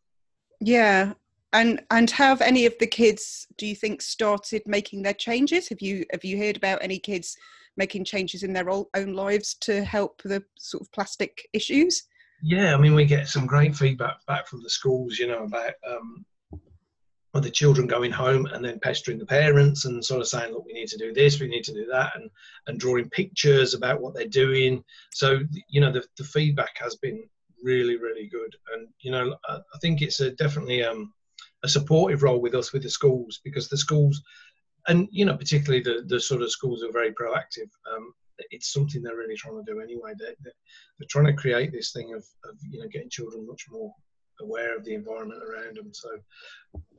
Yeah, 0.61 1.12
and 1.52 1.82
and 1.90 2.11
have 2.11 2.40
any 2.40 2.67
of 2.67 2.75
the 2.78 2.87
kids, 2.87 3.46
do 3.58 3.67
you 3.67 3.75
think, 3.75 4.02
started 4.02 4.62
making 4.67 5.02
their 5.02 5.14
changes? 5.14 5.69
Have 5.69 5.81
you 5.81 6.05
have 6.12 6.25
you 6.25 6.38
heard 6.38 6.56
about 6.56 6.82
any 6.82 6.99
kids 6.99 7.37
making 7.76 8.05
changes 8.05 8.43
in 8.43 8.52
their 8.52 8.70
own 8.70 9.12
lives 9.12 9.55
to 9.61 9.84
help 9.84 10.23
the 10.23 10.43
sort 10.56 10.82
of 10.82 10.90
plastic 10.93 11.46
issues? 11.52 12.05
Yeah, 12.43 12.75
I 12.75 12.79
mean, 12.79 12.94
we 12.94 13.05
get 13.05 13.29
some 13.29 13.47
great 13.47 13.75
feedback 13.75 14.25
back 14.27 14.47
from 14.47 14.62
the 14.62 14.71
schools, 14.71 15.19
you 15.19 15.27
know, 15.27 15.44
about 15.44 15.73
um, 15.88 16.25
the 17.35 17.50
children 17.50 17.87
going 17.87 18.11
home 18.11 18.47
and 18.47 18.65
then 18.65 18.81
pestering 18.81 19.19
the 19.19 19.27
parents 19.27 19.85
and 19.85 20.05
sort 20.05 20.21
of 20.21 20.29
saying, 20.29 20.53
look, 20.53 20.65
we 20.65 20.73
need 20.73 20.88
to 20.88 20.99
do 20.99 21.12
this, 21.12 21.41
we 21.41 21.49
need 21.49 21.65
to 21.65 21.75
do 21.75 21.87
that, 21.91 22.12
and, 22.15 22.31
and 22.67 22.81
drawing 22.81 23.11
pictures 23.11 23.75
about 23.75 24.00
what 24.00 24.15
they're 24.15 24.27
doing. 24.29 24.83
So, 25.12 25.41
you 25.69 25.81
know, 25.81 25.93
the, 25.93 26.05
the 26.17 26.25
feedback 26.25 26.77
has 26.79 26.97
been 26.97 27.23
really, 27.62 27.97
really 27.97 28.27
good. 28.29 28.55
And 28.73 28.88
you 29.00 29.11
know, 29.11 29.37
I, 29.49 29.56
I 29.56 29.79
think 29.81 30.03
it's 30.03 30.21
a 30.21 30.31
definitely 30.33 30.85
um, 30.85 31.12
a 31.62 31.69
supportive 31.69 32.23
role 32.23 32.41
with 32.41 32.55
us 32.55 32.73
with 32.73 32.83
the 32.83 32.91
schools 32.91 33.41
because 33.44 33.69
the 33.69 33.77
schools, 33.77 34.23
and 34.88 35.09
you 35.11 35.25
know, 35.25 35.37
particularly 35.37 35.83
the 35.83 36.05
the 36.07 36.21
sort 36.21 36.43
of 36.43 36.50
schools 36.50 36.83
are 36.83 36.93
very 36.93 37.12
proactive. 37.12 37.71
Um, 37.93 38.12
it's 38.50 38.73
something 38.73 39.02
they're 39.02 39.16
really 39.16 39.37
trying 39.37 39.62
to 39.62 39.73
do 39.73 39.81
anyway. 39.81 40.12
They're, 40.19 40.35
they're, 40.43 40.52
they're 40.99 41.09
trying 41.09 41.26
to 41.26 41.33
create 41.33 41.73
this 41.73 41.93
thing 41.93 42.14
of, 42.14 42.25
of 42.49 42.57
you 42.71 42.81
know 42.81 42.88
getting 42.88 43.11
children 43.11 43.47
much 43.47 43.64
more 43.71 43.93
aware 44.40 44.76
of 44.76 44.85
the 44.85 44.95
environment 44.95 45.43
around 45.43 45.76
them. 45.76 45.90
So 45.93 46.11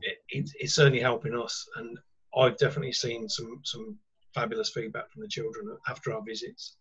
it, 0.01 0.17
it, 0.29 0.49
it's 0.59 0.75
certainly 0.75 0.99
helping 0.99 1.37
us, 1.37 1.65
and 1.77 1.97
I've 2.35 2.57
definitely 2.57 2.93
seen 2.93 3.29
some 3.29 3.61
some 3.63 3.97
fabulous 4.33 4.71
feedback 4.71 5.11
from 5.11 5.21
the 5.21 5.27
children 5.27 5.75
after 5.87 6.13
our 6.13 6.21
visits. 6.23 6.77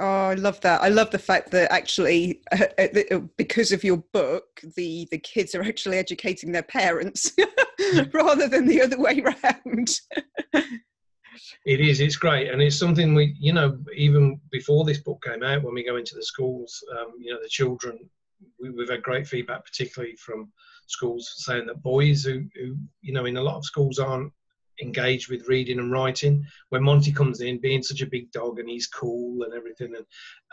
Oh, 0.00 0.04
I 0.04 0.34
love 0.34 0.60
that. 0.62 0.82
I 0.82 0.88
love 0.88 1.10
the 1.10 1.18
fact 1.18 1.52
that 1.52 1.70
actually, 1.72 2.42
uh, 2.52 2.66
uh, 2.78 2.86
uh, 3.10 3.18
because 3.36 3.72
of 3.72 3.84
your 3.84 3.98
book, 4.12 4.60
the 4.76 5.06
the 5.10 5.18
kids 5.18 5.54
are 5.54 5.62
actually 5.62 5.98
educating 5.98 6.52
their 6.52 6.62
parents 6.62 7.32
rather 8.12 8.48
than 8.48 8.66
the 8.66 8.82
other 8.82 8.98
way 8.98 9.22
around. 9.44 9.90
It 11.64 11.80
is. 11.80 12.00
It's 12.00 12.16
great, 12.16 12.50
and 12.50 12.62
it's 12.62 12.78
something 12.78 13.14
we, 13.14 13.36
you 13.38 13.52
know, 13.52 13.78
even 13.94 14.40
before 14.50 14.84
this 14.84 14.98
book 14.98 15.22
came 15.24 15.42
out, 15.42 15.62
when 15.62 15.74
we 15.74 15.84
go 15.84 15.96
into 15.96 16.14
the 16.14 16.22
schools, 16.22 16.82
um, 16.98 17.14
you 17.18 17.32
know, 17.32 17.40
the 17.42 17.48
children, 17.48 17.98
we, 18.60 18.70
we've 18.70 18.90
had 18.90 19.02
great 19.02 19.26
feedback, 19.26 19.64
particularly 19.64 20.16
from 20.16 20.52
schools 20.86 21.32
saying 21.38 21.66
that 21.66 21.82
boys 21.82 22.24
who, 22.24 22.44
who, 22.54 22.76
you 23.00 23.12
know, 23.12 23.26
in 23.26 23.36
a 23.36 23.42
lot 23.42 23.56
of 23.56 23.64
schools 23.64 23.98
aren't 23.98 24.32
engaged 24.82 25.30
with 25.30 25.48
reading 25.48 25.78
and 25.78 25.90
writing. 25.92 26.44
When 26.70 26.82
Monty 26.82 27.12
comes 27.12 27.40
in, 27.40 27.60
being 27.60 27.82
such 27.82 28.02
a 28.02 28.06
big 28.06 28.30
dog 28.32 28.58
and 28.58 28.68
he's 28.68 28.86
cool 28.86 29.42
and 29.42 29.54
everything, 29.54 29.94
and 29.96 30.04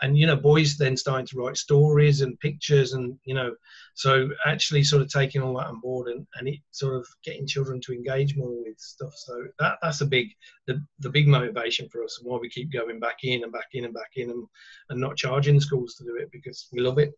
and 0.02 0.18
you 0.18 0.26
know, 0.26 0.36
boys 0.36 0.76
then 0.76 0.96
starting 0.96 1.26
to 1.26 1.38
write 1.38 1.56
stories 1.56 2.20
and 2.20 2.38
pictures, 2.40 2.92
and 2.92 3.18
you 3.24 3.34
know, 3.34 3.54
so 3.94 4.28
actually 4.46 4.84
sort 4.84 5.02
of 5.02 5.08
taking 5.08 5.42
all 5.42 5.56
that 5.58 5.66
on 5.66 5.80
board 5.80 6.08
and 6.08 6.26
and 6.36 6.48
it 6.48 6.60
sort 6.70 6.94
of 6.96 7.06
getting 7.24 7.46
children 7.46 7.80
to 7.82 7.92
engage 7.92 8.36
more 8.36 8.62
with 8.62 8.78
stuff. 8.78 9.12
So 9.16 9.44
that 9.58 9.78
that's 9.82 10.00
a 10.00 10.06
big 10.06 10.28
the 10.66 10.84
the 11.00 11.10
big 11.10 11.28
motivation 11.28 11.88
for 11.88 12.02
us 12.02 12.18
and 12.18 12.30
why 12.30 12.38
we 12.38 12.48
keep 12.48 12.72
going 12.72 13.00
back 13.00 13.18
in 13.24 13.42
and 13.42 13.52
back 13.52 13.68
in 13.72 13.84
and 13.84 13.94
back 13.94 14.12
in 14.16 14.30
and 14.30 14.46
and 14.90 15.00
not 15.00 15.16
charging 15.16 15.60
schools 15.60 15.94
to 15.94 16.04
do 16.04 16.16
it 16.16 16.30
because 16.32 16.68
we 16.72 16.80
love 16.80 16.98
it. 16.98 17.14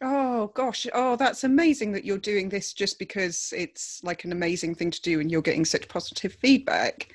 Oh 0.00 0.48
gosh, 0.54 0.86
oh 0.94 1.16
that's 1.16 1.44
amazing 1.44 1.92
that 1.92 2.04
you're 2.04 2.18
doing 2.18 2.48
this 2.48 2.72
just 2.72 2.98
because 2.98 3.52
it's 3.56 4.02
like 4.04 4.24
an 4.24 4.32
amazing 4.32 4.74
thing 4.74 4.90
to 4.92 5.02
do 5.02 5.20
and 5.20 5.30
you're 5.30 5.42
getting 5.42 5.64
such 5.64 5.88
positive 5.88 6.34
feedback. 6.34 7.12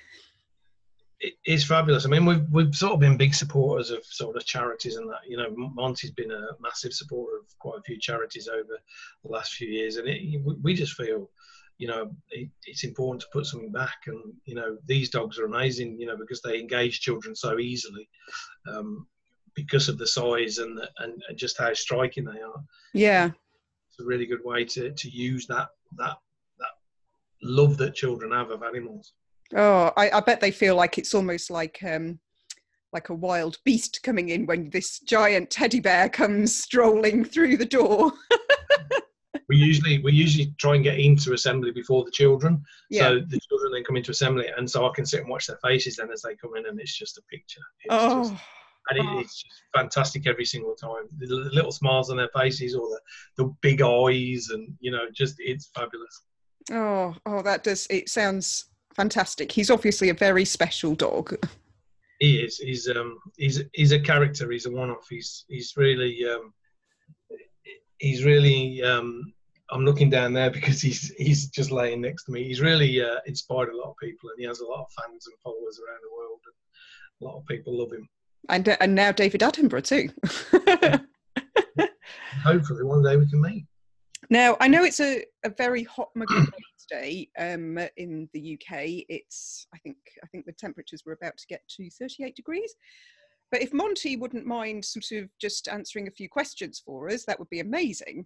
It 1.21 1.35
is 1.45 1.63
fabulous. 1.63 2.05
I 2.05 2.09
mean, 2.09 2.25
we've 2.25 2.45
we've 2.51 2.75
sort 2.75 2.93
of 2.93 2.99
been 2.99 3.15
big 3.15 3.33
supporters 3.33 3.89
of 3.89 4.03
sort 4.05 4.35
of 4.35 4.45
charities 4.45 4.97
and 4.97 5.09
that. 5.09 5.21
You 5.25 5.37
know, 5.37 5.49
Monty's 5.55 6.11
been 6.11 6.31
a 6.31 6.47
massive 6.59 6.93
supporter 6.93 7.37
of 7.37 7.45
quite 7.59 7.79
a 7.79 7.83
few 7.83 7.97
charities 7.97 8.49
over 8.49 8.77
the 9.23 9.31
last 9.31 9.53
few 9.53 9.69
years, 9.69 9.95
and 9.95 10.07
it, 10.07 10.41
we 10.61 10.73
just 10.73 10.93
feel 10.93 11.29
you 11.77 11.87
know, 11.87 12.11
it, 12.29 12.49
it's 12.65 12.83
important 12.83 13.21
to 13.21 13.27
put 13.31 13.45
something 13.45 13.71
back. 13.71 13.97
And 14.07 14.33
you 14.45 14.55
know, 14.55 14.77
these 14.85 15.09
dogs 15.09 15.39
are 15.39 15.45
amazing, 15.45 15.99
you 15.99 16.07
know, 16.07 16.17
because 16.17 16.41
they 16.41 16.59
engage 16.59 17.01
children 17.01 17.35
so 17.35 17.59
easily. 17.59 18.07
Um, 18.67 19.07
because 19.55 19.89
of 19.89 19.97
the 19.97 20.07
size 20.07 20.57
and, 20.57 20.77
the, 20.77 20.89
and 20.99 21.21
and 21.27 21.37
just 21.37 21.57
how 21.57 21.73
striking 21.73 22.25
they 22.25 22.41
are. 22.41 22.63
Yeah, 22.93 23.31
it's 23.89 23.99
a 23.99 24.05
really 24.05 24.25
good 24.25 24.43
way 24.43 24.65
to, 24.65 24.91
to 24.91 25.09
use 25.09 25.45
that 25.47 25.69
that 25.97 26.17
that 26.59 26.71
love 27.41 27.77
that 27.77 27.95
children 27.95 28.31
have 28.31 28.49
of 28.51 28.63
animals. 28.63 29.13
Oh, 29.55 29.91
I, 29.97 30.09
I 30.09 30.19
bet 30.21 30.39
they 30.39 30.51
feel 30.51 30.75
like 30.75 30.97
it's 30.97 31.13
almost 31.13 31.51
like 31.51 31.79
um, 31.83 32.19
like 32.91 33.09
a 33.09 33.13
wild 33.13 33.57
beast 33.65 34.01
coming 34.03 34.29
in 34.29 34.45
when 34.45 34.69
this 34.69 34.99
giant 34.99 35.49
teddy 35.49 35.79
bear 35.79 36.09
comes 36.09 36.55
strolling 36.55 37.23
through 37.23 37.57
the 37.57 37.65
door. 37.65 38.11
we 39.49 39.57
usually 39.57 39.99
we 39.99 40.13
usually 40.13 40.53
try 40.57 40.75
and 40.75 40.83
get 40.83 40.99
into 40.99 41.33
assembly 41.33 41.71
before 41.71 42.03
the 42.03 42.11
children, 42.11 42.63
Yeah. 42.89 43.09
so 43.09 43.15
the 43.19 43.39
children 43.47 43.73
then 43.73 43.83
come 43.83 43.97
into 43.97 44.11
assembly, 44.11 44.47
and 44.57 44.69
so 44.69 44.87
I 44.87 44.91
can 44.95 45.05
sit 45.05 45.21
and 45.21 45.29
watch 45.29 45.47
their 45.47 45.59
faces 45.63 45.97
then 45.97 46.11
as 46.11 46.21
they 46.21 46.35
come 46.35 46.55
in, 46.55 46.65
and 46.65 46.79
it's 46.79 46.97
just 46.97 47.17
a 47.17 47.21
picture. 47.29 47.61
It's 47.83 47.93
oh, 47.93 48.29
just, 48.29 48.43
and 48.89 48.99
it, 48.99 49.05
oh. 49.07 49.19
it's 49.19 49.41
just 49.41 49.63
fantastic 49.75 50.27
every 50.27 50.45
single 50.45 50.75
time. 50.75 51.07
The 51.17 51.27
little 51.27 51.71
smiles 51.71 52.09
on 52.09 52.17
their 52.17 52.29
faces, 52.35 52.75
or 52.75 52.87
the, 52.89 52.99
the 53.43 53.53
big 53.61 53.81
eyes, 53.81 54.49
and 54.51 54.75
you 54.79 54.91
know, 54.91 55.05
just 55.13 55.35
it's 55.39 55.69
fabulous. 55.75 56.21
oh, 56.71 57.15
oh, 57.25 57.41
that 57.41 57.63
does. 57.63 57.87
It 57.89 58.09
sounds 58.09 58.65
fantastic. 58.95 59.51
He's 59.51 59.69
obviously 59.69 60.09
a 60.09 60.13
very 60.13 60.45
special 60.45 60.95
dog. 60.95 61.35
He 62.19 62.37
is. 62.37 62.57
He's 62.57 62.89
um. 62.89 63.19
He's 63.37 63.61
he's 63.73 63.91
a 63.91 63.99
character. 63.99 64.51
He's 64.51 64.65
a 64.65 64.71
one-off. 64.71 65.07
He's 65.09 65.45
he's 65.47 65.73
really 65.77 66.25
um. 66.29 66.53
He's 67.97 68.23
really 68.23 68.81
um. 68.83 69.33
I'm 69.71 69.85
looking 69.85 70.09
down 70.09 70.33
there 70.33 70.51
because 70.51 70.81
he's 70.81 71.13
he's 71.17 71.47
just 71.47 71.71
laying 71.71 72.01
next 72.01 72.25
to 72.25 72.31
me. 72.31 72.43
He's 72.43 72.61
really 72.61 73.01
uh, 73.01 73.19
inspired 73.25 73.69
a 73.69 73.77
lot 73.77 73.91
of 73.91 73.97
people, 74.01 74.29
and 74.29 74.39
he 74.39 74.45
has 74.45 74.59
a 74.59 74.67
lot 74.67 74.81
of 74.81 74.91
fans 74.91 75.25
and 75.27 75.35
followers 75.43 75.79
around 75.79 75.99
the 76.03 76.15
world. 76.15 76.39
And 76.45 76.55
a 77.21 77.31
lot 77.31 77.39
of 77.39 77.45
people 77.47 77.77
love 77.77 77.91
him. 77.91 78.07
And 78.49 78.67
and 78.81 78.93
now 78.95 79.11
David 79.11 79.41
Attenborough 79.41 79.83
too. 79.83 80.09
Hopefully, 82.43 82.83
one 82.83 83.03
day 83.03 83.15
we 83.17 83.29
can 83.29 83.41
meet. 83.41 83.65
Now, 84.29 84.57
I 84.59 84.67
know 84.67 84.83
it's 84.83 84.99
a, 84.99 85.23
a 85.45 85.49
very 85.49 85.83
hot 85.83 86.09
muggy 86.15 86.33
day 86.35 86.49
today 86.89 87.29
um, 87.37 87.77
in 87.97 88.27
the 88.33 88.53
UK. 88.59 89.05
It's 89.09 89.67
I 89.73 89.77
think 89.79 89.97
I 90.23 90.27
think 90.27 90.45
the 90.45 90.51
temperatures 90.53 91.03
were 91.05 91.13
about 91.13 91.37
to 91.37 91.47
get 91.47 91.61
to 91.77 91.89
38 91.89 92.35
degrees. 92.35 92.73
But 93.51 93.61
if 93.61 93.71
Monty 93.71 94.15
wouldn't 94.17 94.47
mind 94.47 94.83
sort 94.83 95.11
of 95.21 95.29
just 95.39 95.67
answering 95.67 96.07
a 96.07 96.11
few 96.11 96.27
questions 96.27 96.81
for 96.83 97.09
us, 97.09 97.23
that 97.25 97.37
would 97.39 97.49
be 97.49 97.59
amazing. 97.59 98.25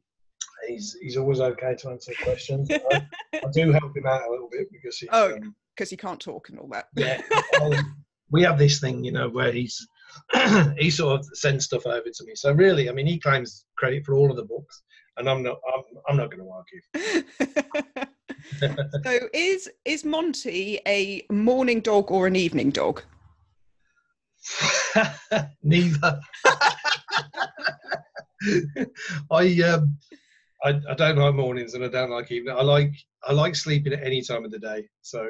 He's 0.68 0.98
he's 1.02 1.18
always 1.18 1.42
okay 1.42 1.76
to 1.76 1.90
answer 1.90 2.14
questions. 2.24 2.70
I, 2.72 3.06
I 3.34 3.50
do 3.54 3.72
help 3.72 3.96
him 3.96 4.08
out 4.08 4.28
a 4.28 4.32
little 4.32 4.50
bit 4.52 4.68
because 4.72 4.98
he's, 4.98 5.10
Oh. 5.12 5.34
um, 5.36 5.54
Because 5.76 5.90
he 5.92 5.98
can't 5.98 6.20
talk 6.20 6.50
and 6.50 6.58
all 6.60 6.70
that. 6.70 6.86
yeah. 6.96 7.22
um, 7.62 7.98
we 8.32 8.42
have 8.44 8.58
this 8.58 8.80
thing, 8.80 9.04
you 9.04 9.12
know, 9.12 9.30
where 9.30 9.52
he's 9.52 9.86
he 10.78 10.90
sort 10.90 11.20
of 11.20 11.26
sends 11.34 11.66
stuff 11.66 11.86
over 11.86 12.02
to 12.02 12.24
me. 12.26 12.34
So 12.36 12.52
really, 12.52 12.90
I 12.90 12.94
mean, 12.94 13.06
he 13.06 13.20
claims 13.20 13.66
credit 13.78 14.06
for 14.06 14.16
all 14.16 14.30
of 14.30 14.38
the 14.38 14.46
books, 14.46 14.82
and 15.18 15.30
I'm 15.30 15.44
not. 15.44 15.58
I'm, 15.74 15.84
I'm 16.10 16.18
not 16.18 16.32
going 16.32 16.44
to 16.44 16.50
argue. 16.52 16.82
so 19.04 19.28
is 19.34 19.70
is 19.86 20.06
Monty 20.06 20.80
a 20.88 21.26
morning 21.30 21.82
dog 21.82 22.12
or 22.12 22.28
an 22.28 22.36
evening 22.36 22.70
dog? 22.70 23.04
Neither. 25.64 26.20
I 29.32 29.62
um, 29.62 29.98
I, 30.64 30.80
I 30.90 30.94
don't 30.96 31.18
like 31.18 31.36
mornings 31.36 31.74
and 31.74 31.84
I 31.84 31.88
don't 31.88 32.12
like 32.12 32.32
evening. 32.32 32.56
I 32.58 32.64
like 32.64 32.94
I 33.24 33.34
like 33.34 33.56
sleeping 33.56 33.94
at 33.94 34.04
any 34.04 34.22
time 34.22 34.46
of 34.46 34.52
the 34.52 34.60
day. 34.60 34.88
So 35.02 35.28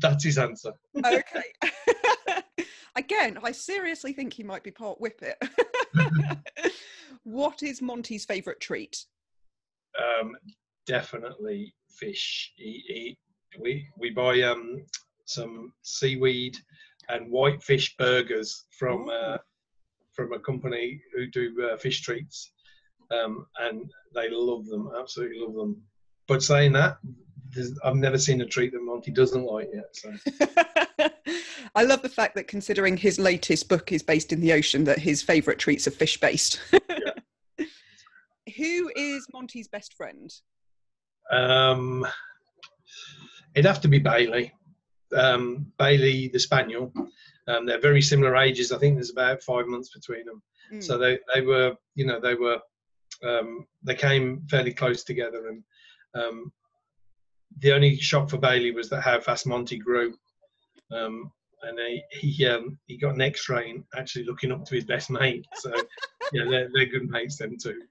that's 0.00 0.24
his 0.24 0.38
answer. 0.38 0.72
Okay. 1.04 1.42
Again, 2.96 3.38
I 3.42 3.52
seriously 3.52 4.12
think 4.12 4.32
he 4.32 4.42
might 4.42 4.64
be 4.64 4.70
part 4.70 4.98
whippet. 4.98 5.36
what 7.24 7.62
is 7.62 7.82
Monty's 7.82 8.24
favourite 8.24 8.60
treat? 8.60 9.04
Um, 9.98 10.34
definitely 10.86 11.74
fish. 11.90 12.52
He, 12.56 12.82
he, 12.86 13.18
we 13.60 13.86
we 13.98 14.10
buy 14.10 14.40
um, 14.42 14.84
some 15.26 15.72
seaweed 15.82 16.56
and 17.08 17.30
whitefish 17.30 17.96
burgers 17.96 18.64
from 18.70 19.08
uh, 19.08 19.38
from 20.12 20.32
a 20.32 20.40
company 20.40 21.00
who 21.14 21.26
do 21.26 21.70
uh, 21.70 21.76
fish 21.76 22.00
treats, 22.00 22.52
um, 23.10 23.46
and 23.60 23.90
they 24.14 24.28
love 24.30 24.66
them. 24.66 24.90
Absolutely 24.98 25.38
love 25.40 25.54
them. 25.54 25.82
But 26.26 26.42
saying 26.42 26.72
that, 26.72 26.98
I've 27.84 27.96
never 27.96 28.18
seen 28.18 28.40
a 28.40 28.46
treat 28.46 28.72
that 28.72 28.82
Monty 28.82 29.10
doesn't 29.10 29.44
like 29.44 29.68
yet. 29.72 29.94
So 29.94 30.12
I 31.76 31.82
love 31.82 32.00
the 32.00 32.08
fact 32.08 32.34
that 32.34 32.48
considering 32.48 32.96
his 32.96 33.18
latest 33.18 33.68
book 33.68 33.92
is 33.92 34.02
based 34.02 34.32
in 34.32 34.40
the 34.40 34.52
ocean, 34.54 34.84
that 34.84 34.98
his 34.98 35.22
favourite 35.22 35.58
treats 35.58 35.86
are 35.86 35.90
fish 35.90 36.18
based. 36.18 36.58
Who 38.56 38.90
is 38.96 39.26
Monty's 39.32 39.68
best 39.68 39.94
friend? 39.94 40.32
um, 41.30 42.06
it'd 43.54 43.66
have 43.66 43.80
to 43.82 43.88
be 43.88 43.98
Bailey. 43.98 44.52
Um, 45.14 45.66
Bailey, 45.78 46.28
the 46.28 46.38
spaniel. 46.38 46.92
Um, 47.48 47.66
they're 47.66 47.80
very 47.80 48.02
similar 48.02 48.36
ages. 48.36 48.72
I 48.72 48.78
think 48.78 48.94
there's 48.96 49.10
about 49.10 49.42
five 49.42 49.66
months 49.66 49.90
between 49.90 50.24
them. 50.24 50.42
Mm. 50.72 50.82
So 50.82 50.98
they, 50.98 51.18
they 51.34 51.42
were, 51.42 51.74
you 51.94 52.06
know, 52.06 52.20
they 52.20 52.34
were, 52.34 52.58
um, 53.24 53.66
they 53.82 53.94
came 53.94 54.46
fairly 54.48 54.72
close 54.72 55.04
together. 55.04 55.48
And 55.48 55.62
um, 56.14 56.52
the 57.58 57.72
only 57.72 57.96
shock 57.96 58.30
for 58.30 58.38
Bailey 58.38 58.72
was 58.72 58.88
that 58.90 59.02
how 59.02 59.20
fast 59.20 59.46
Monty 59.46 59.78
grew. 59.78 60.14
Um, 60.92 61.30
and 61.62 61.78
he 61.78 62.02
he, 62.10 62.46
um, 62.46 62.78
he 62.86 62.96
got 62.96 63.14
an 63.14 63.20
X-ray 63.20 63.70
and 63.70 63.84
actually 63.96 64.24
looking 64.24 64.52
up 64.52 64.64
to 64.64 64.74
his 64.74 64.84
best 64.84 65.10
mate. 65.10 65.46
So 65.54 65.72
yeah, 66.32 66.44
they're, 66.48 66.68
they're 66.72 66.86
good 66.86 67.08
mates 67.08 67.38
them 67.38 67.56
too. 67.60 67.82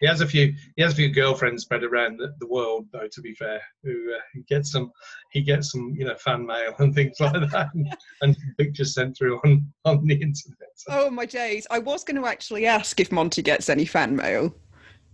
He 0.00 0.08
has 0.08 0.20
a 0.20 0.26
few. 0.26 0.52
He 0.76 0.82
has 0.82 0.92
a 0.92 0.96
few 0.96 1.08
girlfriends 1.08 1.62
spread 1.62 1.84
around 1.84 2.18
the, 2.18 2.34
the 2.40 2.48
world, 2.48 2.86
though. 2.92 3.08
To 3.10 3.20
be 3.22 3.32
fair, 3.32 3.60
who 3.82 4.12
uh, 4.14 4.20
he 4.34 4.42
gets 4.42 4.72
some, 4.72 4.90
he 5.30 5.40
gets 5.40 5.70
some, 5.70 5.94
you 5.96 6.04
know, 6.04 6.16
fan 6.16 6.44
mail 6.44 6.74
and 6.78 6.94
things 6.94 7.16
like 7.20 7.32
that, 7.50 7.70
and, 7.74 7.96
and 8.20 8.36
pictures 8.58 8.94
sent 8.94 9.16
through 9.16 9.40
on 9.44 9.66
on 9.84 10.06
the 10.06 10.14
internet. 10.14 10.70
So, 10.74 10.88
oh 10.90 11.10
my 11.10 11.26
days! 11.26 11.66
I 11.70 11.78
was 11.78 12.04
going 12.04 12.20
to 12.20 12.28
actually 12.28 12.66
ask 12.66 12.98
if 13.00 13.12
Monty 13.12 13.40
gets 13.40 13.68
any 13.70 13.84
fan 13.84 14.16
mail. 14.16 14.54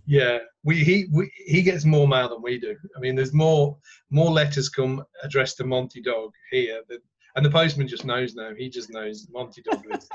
yeah, 0.07 0.39
we 0.63 0.83
he 0.83 1.07
we, 1.11 1.31
he 1.45 1.61
gets 1.61 1.85
more 1.85 2.07
mail 2.07 2.29
than 2.29 2.41
we 2.41 2.59
do. 2.59 2.75
I 2.97 2.99
mean, 2.99 3.15
there's 3.15 3.33
more 3.33 3.77
more 4.09 4.31
letters 4.31 4.67
come 4.67 5.03
addressed 5.23 5.57
to 5.57 5.63
Monty 5.63 6.01
Dog 6.01 6.31
here, 6.49 6.81
than, 6.89 6.99
and 7.35 7.45
the 7.45 7.49
postman 7.49 7.87
just 7.87 8.05
knows 8.05 8.35
now. 8.35 8.51
He 8.57 8.69
just 8.69 8.91
knows 8.91 9.27
Monty 9.31 9.61
Dog 9.61 9.83
lives. 9.89 10.07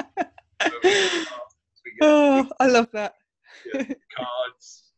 So 0.63 0.71
we 0.83 0.91
get 0.91 2.03
Oh, 2.03 2.49
I 2.61 2.67
love 2.67 2.89
that. 2.93 3.15
cards. 4.17 4.91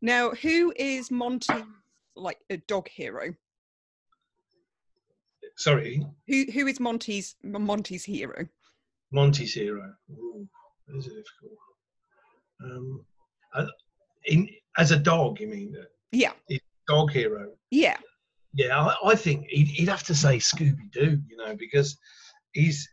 Now, 0.00 0.30
who 0.30 0.72
is 0.76 1.10
Monty 1.10 1.64
like 2.14 2.38
a 2.50 2.56
dog 2.58 2.88
hero? 2.88 3.34
Sorry, 5.56 6.06
Who 6.28 6.44
who 6.52 6.66
is 6.68 6.78
Monty's 6.78 7.34
Monty's 7.42 8.04
hero? 8.04 8.46
Monty's 9.10 9.54
hero. 9.54 9.92
Ooh, 10.12 10.46
that 10.86 10.96
is 10.98 11.06
a 11.06 11.10
difficult 11.10 11.52
one. 12.60 12.70
Um, 12.70 13.04
I- 13.54 13.66
in, 14.26 14.48
as 14.76 14.90
a 14.92 14.96
dog, 14.98 15.40
you 15.40 15.48
mean? 15.48 15.74
uh, 15.80 15.84
Yeah, 16.12 16.32
Dog 16.86 17.10
hero. 17.10 17.52
yeah. 17.70 17.96
Yeah, 18.54 18.78
I, 18.80 19.10
I 19.10 19.14
think 19.14 19.46
he'd, 19.48 19.68
he'd 19.68 19.88
have 19.88 20.04
to 20.04 20.14
say 20.14 20.38
Scooby 20.38 20.90
Doo, 20.90 21.20
you 21.28 21.36
know, 21.36 21.54
because 21.56 21.98
he's 22.52 22.88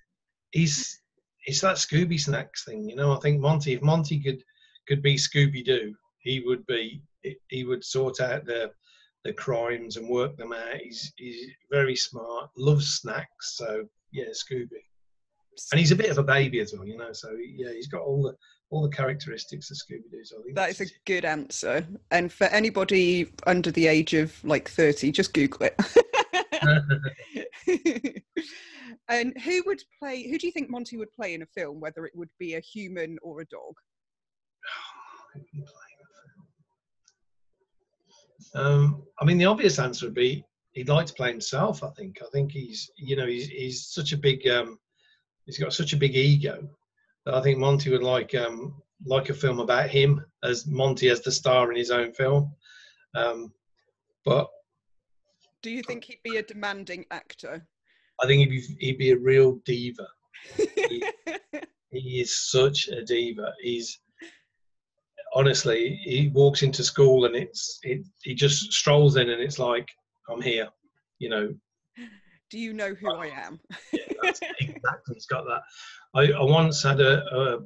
he's 0.52 1.02
it's 1.46 1.62
that 1.62 1.76
Scooby 1.78 2.20
Snacks 2.20 2.66
thing, 2.66 2.90
you 2.90 2.96
know. 2.96 3.16
I 3.16 3.20
think 3.20 3.40
Monty, 3.40 3.74
if 3.74 3.82
Monty 3.82 4.20
could 4.20 4.44
could 4.88 5.02
be 5.02 5.16
Scooby 5.16 5.64
Doo, 5.64 5.96
he 6.20 6.42
would 6.46 6.66
be 6.66 7.02
he 7.50 7.64
would 7.64 7.84
sort 7.84 8.20
out 8.20 8.46
the 8.46 8.72
the 9.24 9.34
crimes 9.34 9.98
and 9.98 10.10
work 10.10 10.38
them 10.38 10.54
out. 10.54 10.78
He's 10.82 11.14
he's 11.18 11.52
very 11.72 11.96
smart, 11.96 12.50
loves 12.58 13.00
snacks, 13.00 13.56
so 13.58 13.86
yeah, 14.12 14.30
Scooby. 14.32 14.84
And 15.72 15.80
he's 15.80 15.92
a 15.92 15.96
bit 15.96 16.10
of 16.10 16.18
a 16.18 16.24
baby 16.24 16.60
as 16.60 16.74
well, 16.74 16.86
you 16.86 16.98
know. 16.98 17.14
So 17.14 17.32
yeah, 17.32 17.72
he's 17.72 17.88
got 17.88 18.02
all 18.02 18.24
the 18.24 18.36
all 18.70 18.82
the 18.82 18.90
characteristics 18.90 19.70
of 19.72 19.78
Scooby 19.78 20.10
Doo. 20.12 20.24
So 20.24 20.38
I 20.40 20.44
think 20.44 20.56
That 20.56 20.70
is 20.70 20.82
a 20.82 20.86
good 21.06 21.26
answer. 21.26 21.86
And 22.12 22.32
for 22.32 22.46
anybody 22.46 23.32
under 23.46 23.72
the 23.72 23.88
age 23.88 24.14
of 24.14 24.44
like 24.44 24.70
30, 24.70 25.12
just 25.12 25.34
Google 25.34 25.68
it. 25.68 25.76
and 29.10 29.34
who 29.42 29.64
would 29.66 29.82
play, 30.00 30.28
who 30.30 30.38
do 30.38 30.48
you 30.48 30.54
think 30.54 30.70
Monty 30.70 30.98
would 30.98 31.12
play 31.12 31.34
in 31.34 31.42
a 31.42 31.48
film, 31.48 31.80
whether 31.80 32.06
it 32.06 32.14
would 32.16 32.30
be 32.40 32.56
a 32.56 32.60
human 32.60 33.18
or 33.22 33.42
a 33.42 33.46
dog? 33.46 33.76
Um, 38.54 39.04
I 39.20 39.26
mean, 39.26 39.38
the 39.38 39.46
obvious 39.46 39.80
answer 39.80 40.06
would 40.06 40.14
be 40.14 40.46
he'd 40.72 40.88
like 40.88 41.08
to 41.08 41.14
play 41.14 41.30
himself. 41.30 41.84
I 41.84 41.90
think. 41.90 42.20
I 42.22 42.28
think 42.32 42.52
he's, 42.52 42.90
you 42.96 43.18
know, 43.18 43.26
he's 43.26 43.48
he's 43.48 43.88
such 43.88 44.14
a 44.14 44.18
big, 44.18 44.48
um, 44.48 44.80
he's 45.46 45.58
got 45.58 45.74
such 45.74 45.92
a 45.92 45.98
big 45.98 46.16
ego 46.16 46.70
I 47.28 47.42
think 47.42 47.58
Monty 47.58 47.90
would 47.90 48.04
like 48.04 48.36
um, 48.36 48.82
like 49.06 49.30
a 49.30 49.34
film 49.34 49.60
about 49.60 49.90
him 49.90 50.24
as 50.44 50.68
Monty 50.68 51.10
as 51.10 51.22
the 51.22 51.32
star 51.32 51.72
in 51.72 51.78
his 51.78 51.92
own 51.92 52.14
film. 52.14 52.54
Um, 53.16 53.52
but 54.26 54.48
do 55.62 55.72
you 55.72 55.82
think 55.82 56.04
he'd 56.04 56.22
be 56.24 56.38
a 56.38 56.44
demanding 56.44 57.06
actor? 57.10 57.66
I 58.22 58.28
think 58.28 58.40
he'd 58.42 58.50
be, 58.50 58.76
he'd 58.80 58.98
be 58.98 59.12
a 59.12 59.18
real 59.18 59.60
diva. 59.66 60.08
he, 60.56 61.04
he 61.92 62.22
is 62.22 62.38
such 62.52 62.88
a 62.88 63.04
diva. 63.04 63.54
He's 63.62 64.00
honestly, 65.34 66.00
he 66.04 66.30
walks 66.34 66.62
into 66.62 66.84
school 66.84 67.26
and 67.26 67.36
it's 67.36 67.80
it. 67.84 68.06
He 68.22 68.36
just 68.36 68.72
strolls 68.72 69.16
in 69.16 69.30
and 69.30 69.42
it's 69.42 69.60
like, 69.60 69.90
I'm 70.30 70.42
here. 70.42 70.70
You 71.20 71.30
know. 71.30 71.56
Do 72.56 72.62
you 72.62 72.72
know 72.72 72.94
who 72.94 73.14
I 73.14 73.26
am? 73.26 73.60
yeah, 73.92 74.00
exactly. 74.62 75.14
He's 75.14 75.26
got 75.26 75.44
that. 75.44 75.62
I, 76.14 76.32
I 76.32 76.42
once 76.42 76.82
had 76.82 77.02
a 77.02 77.22
a, 77.36 77.60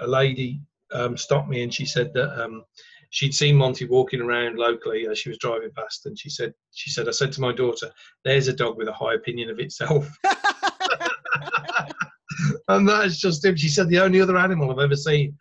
a 0.00 0.06
lady 0.06 0.60
um, 0.92 1.16
stop 1.16 1.48
me 1.48 1.62
and 1.62 1.72
she 1.72 1.86
said 1.86 2.12
that 2.12 2.44
um, 2.44 2.62
she'd 3.08 3.32
seen 3.32 3.56
Monty 3.56 3.86
walking 3.86 4.20
around 4.20 4.58
locally 4.58 5.08
as 5.10 5.18
she 5.18 5.30
was 5.30 5.38
driving 5.38 5.70
past, 5.74 6.04
and 6.04 6.18
she 6.18 6.28
said, 6.28 6.52
"She 6.72 6.90
said, 6.90 7.08
I 7.08 7.12
said 7.12 7.32
to 7.32 7.40
my 7.40 7.50
daughter, 7.50 7.90
there's 8.26 8.48
a 8.48 8.52
dog 8.52 8.76
with 8.76 8.88
a 8.88 8.92
high 8.92 9.14
opinion 9.14 9.48
of 9.48 9.58
itself." 9.58 10.06
and 12.68 12.86
that's 12.86 13.18
just 13.18 13.42
him. 13.42 13.56
She 13.56 13.68
said 13.68 13.88
the 13.88 14.00
only 14.00 14.20
other 14.20 14.36
animal 14.36 14.70
I've 14.70 14.84
ever 14.84 14.96
seen 14.96 15.34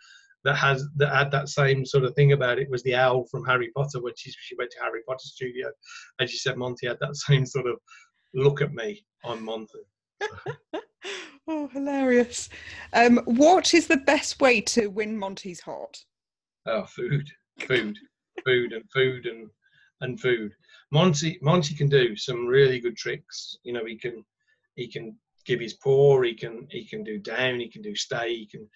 that 0.45 0.55
has 0.55 0.87
that 0.97 1.13
had 1.13 1.31
that 1.31 1.49
same 1.49 1.85
sort 1.85 2.05
of 2.05 2.15
thing 2.15 2.31
about 2.31 2.59
it 2.59 2.69
was 2.69 2.81
the 2.83 2.95
owl 2.95 3.25
from 3.25 3.43
Harry 3.43 3.71
Potter 3.75 4.01
when 4.01 4.13
she 4.15 4.31
she 4.31 4.55
went 4.55 4.71
to 4.71 4.79
Harry 4.79 5.01
Potter 5.05 5.25
studio, 5.25 5.69
and 6.19 6.29
she 6.29 6.37
said 6.37 6.55
Monty 6.55 6.87
had 6.87 6.99
that 7.01 7.17
same 7.17 7.45
sort 7.45 7.67
of 7.67 7.75
look 8.35 8.61
at 8.61 8.73
me. 8.73 9.03
I'm 9.23 9.43
Monty. 9.43 9.79
oh, 11.47 11.67
hilarious! 11.69 12.49
Um, 12.93 13.21
what 13.25 13.73
is 13.73 13.87
the 13.87 13.97
best 13.97 14.39
way 14.39 14.61
to 14.61 14.87
win 14.87 15.17
Monty's 15.17 15.61
heart? 15.61 16.05
Oh, 16.67 16.85
food, 16.85 17.27
food, 17.61 17.97
food, 18.45 18.73
and 18.73 18.83
food 18.93 19.25
and 19.25 19.49
and 20.01 20.19
food. 20.19 20.53
Monty 20.91 21.39
Monty 21.41 21.73
can 21.73 21.89
do 21.89 22.15
some 22.15 22.45
really 22.45 22.79
good 22.79 22.97
tricks. 22.97 23.57
You 23.63 23.73
know, 23.73 23.85
he 23.85 23.97
can 23.97 24.23
he 24.75 24.87
can 24.87 25.17
give 25.45 25.59
his 25.59 25.73
paw, 25.73 26.21
he 26.21 26.35
can 26.35 26.67
he 26.69 26.85
can 26.85 27.03
do 27.03 27.17
down, 27.17 27.59
he 27.59 27.69
can 27.69 27.81
do 27.81 27.95
stay, 27.95 28.35
he 28.35 28.45
can, 28.45 28.67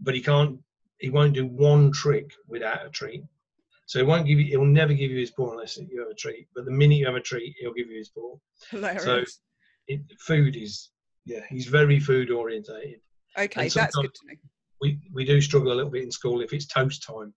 but 0.00 0.14
he 0.14 0.22
can't 0.22 0.58
he 0.98 1.10
won't 1.10 1.34
do 1.34 1.46
one 1.46 1.92
trick 1.92 2.32
without 2.48 2.86
a 2.86 2.90
treat. 2.90 3.22
So 3.86 4.00
he 4.00 4.04
won't 4.04 4.26
give 4.26 4.40
you. 4.40 4.46
He'll 4.46 4.64
never 4.64 4.92
give 4.92 5.12
you 5.12 5.18
his 5.18 5.30
paw 5.30 5.52
unless 5.52 5.76
you 5.76 6.00
have 6.00 6.10
a 6.10 6.14
treat. 6.14 6.48
But 6.54 6.64
the 6.64 6.72
minute 6.72 6.96
you 6.96 7.06
have 7.06 7.14
a 7.14 7.20
treat, 7.20 7.54
he'll 7.58 7.72
give 7.72 7.88
you 7.88 7.98
his 7.98 8.08
paw. 8.08 8.36
Hilarious. 8.70 9.04
So 9.04 9.24
it, 9.86 10.00
food 10.20 10.56
is 10.56 10.90
yeah. 11.24 11.42
He's 11.48 11.66
very 11.66 12.00
food 12.00 12.30
orientated. 12.30 13.00
Okay, 13.38 13.68
that's 13.68 13.94
good 13.94 14.12
to 14.12 14.26
know. 14.26 14.34
We 14.80 14.98
we 15.12 15.24
do 15.24 15.40
struggle 15.40 15.72
a 15.72 15.74
little 15.74 15.90
bit 15.90 16.02
in 16.02 16.10
school 16.10 16.40
if 16.40 16.52
it's 16.52 16.66
toast 16.66 17.04
time 17.04 17.32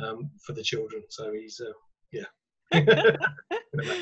um, 0.00 0.30
for 0.46 0.52
the 0.52 0.62
children. 0.62 1.02
So 1.10 1.32
he's 1.32 1.60
uh, 1.60 1.72
yeah. 2.12 2.26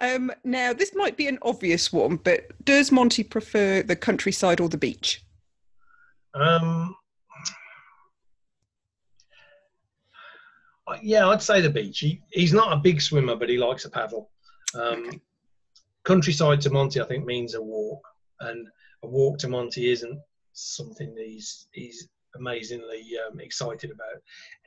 um, 0.00 0.32
now 0.44 0.72
this 0.72 0.94
might 0.94 1.18
be 1.18 1.28
an 1.28 1.38
obvious 1.42 1.92
one, 1.92 2.16
but 2.16 2.46
does 2.64 2.90
Monty 2.90 3.22
prefer 3.22 3.82
the 3.82 3.96
countryside 3.96 4.60
or 4.60 4.68
the 4.70 4.78
beach? 4.78 5.22
Um, 6.34 6.96
yeah, 11.02 11.28
I'd 11.28 11.42
say 11.42 11.60
the 11.60 11.70
beach. 11.70 12.00
He, 12.00 12.22
he's 12.30 12.52
not 12.52 12.72
a 12.72 12.80
big 12.80 13.00
swimmer, 13.00 13.36
but 13.36 13.48
he 13.48 13.56
likes 13.56 13.84
a 13.84 13.90
paddle. 13.90 14.30
Um, 14.74 15.06
okay. 15.08 15.20
Countryside 16.04 16.60
to 16.62 16.70
Monty, 16.70 17.00
I 17.00 17.04
think, 17.04 17.24
means 17.24 17.54
a 17.54 17.62
walk, 17.62 18.02
and 18.40 18.66
a 19.02 19.06
walk 19.06 19.38
to 19.38 19.48
Monty 19.48 19.90
isn't 19.90 20.18
something 20.52 21.14
he's 21.16 21.68
he's 21.72 22.08
amazingly 22.36 23.04
um, 23.26 23.40
excited 23.40 23.90
about. 23.90 24.22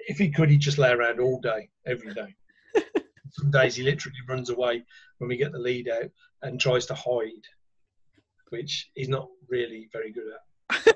If 0.08 0.17
he 0.17 0.29
could, 0.29 0.50
he'd 0.50 0.60
just 0.60 0.77
lay 0.77 0.91
around 0.91 1.20
all 1.20 1.39
day, 1.41 1.70
every 1.86 2.13
day. 2.13 2.36
Some 3.32 3.51
days 3.51 3.75
he 3.75 3.84
literally 3.84 4.17
runs 4.29 4.50
away 4.50 4.84
when 5.17 5.27
we 5.27 5.38
get 5.38 5.51
the 5.51 5.60
lead 5.60 5.89
out 5.89 6.10
and 6.41 6.60
tries 6.60 6.86
to 6.88 6.96
hide, 6.96 7.46
which 8.50 8.89
he's 8.94 9.09
not 9.09 9.27
really 9.50 9.90
very 9.92 10.14
good 10.14 10.31
at. 10.31 10.96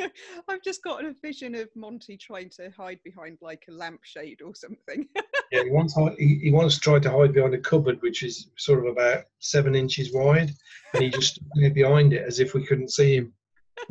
I've 0.48 0.62
just 0.62 0.82
got 0.82 1.04
a 1.04 1.14
vision 1.22 1.54
of 1.54 1.68
Monty 1.74 2.16
trying 2.16 2.50
to 2.50 2.70
hide 2.76 3.00
behind 3.04 3.38
like 3.40 3.64
a 3.68 3.72
lampshade 3.72 4.42
or 4.42 4.54
something. 4.54 5.06
yeah, 5.52 5.64
he 5.64 5.70
once 5.70 5.96
he, 6.18 6.40
he 6.42 6.50
once 6.50 6.78
tried 6.78 7.02
to 7.02 7.10
hide 7.10 7.32
behind 7.32 7.54
a 7.54 7.58
cupboard 7.58 8.00
which 8.02 8.22
is 8.22 8.48
sort 8.56 8.80
of 8.80 8.86
about 8.86 9.24
seven 9.38 9.74
inches 9.74 10.12
wide, 10.12 10.52
and 10.94 11.02
he 11.02 11.10
just 11.10 11.34
stood 11.34 11.74
behind 11.74 12.12
it 12.12 12.26
as 12.26 12.40
if 12.40 12.54
we 12.54 12.66
couldn't 12.66 12.92
see 12.92 13.16
him. 13.16 13.32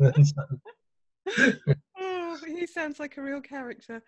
oh, 1.98 2.38
he 2.46 2.66
sounds 2.66 2.98
like 2.98 3.16
a 3.16 3.22
real 3.22 3.40
character. 3.40 4.02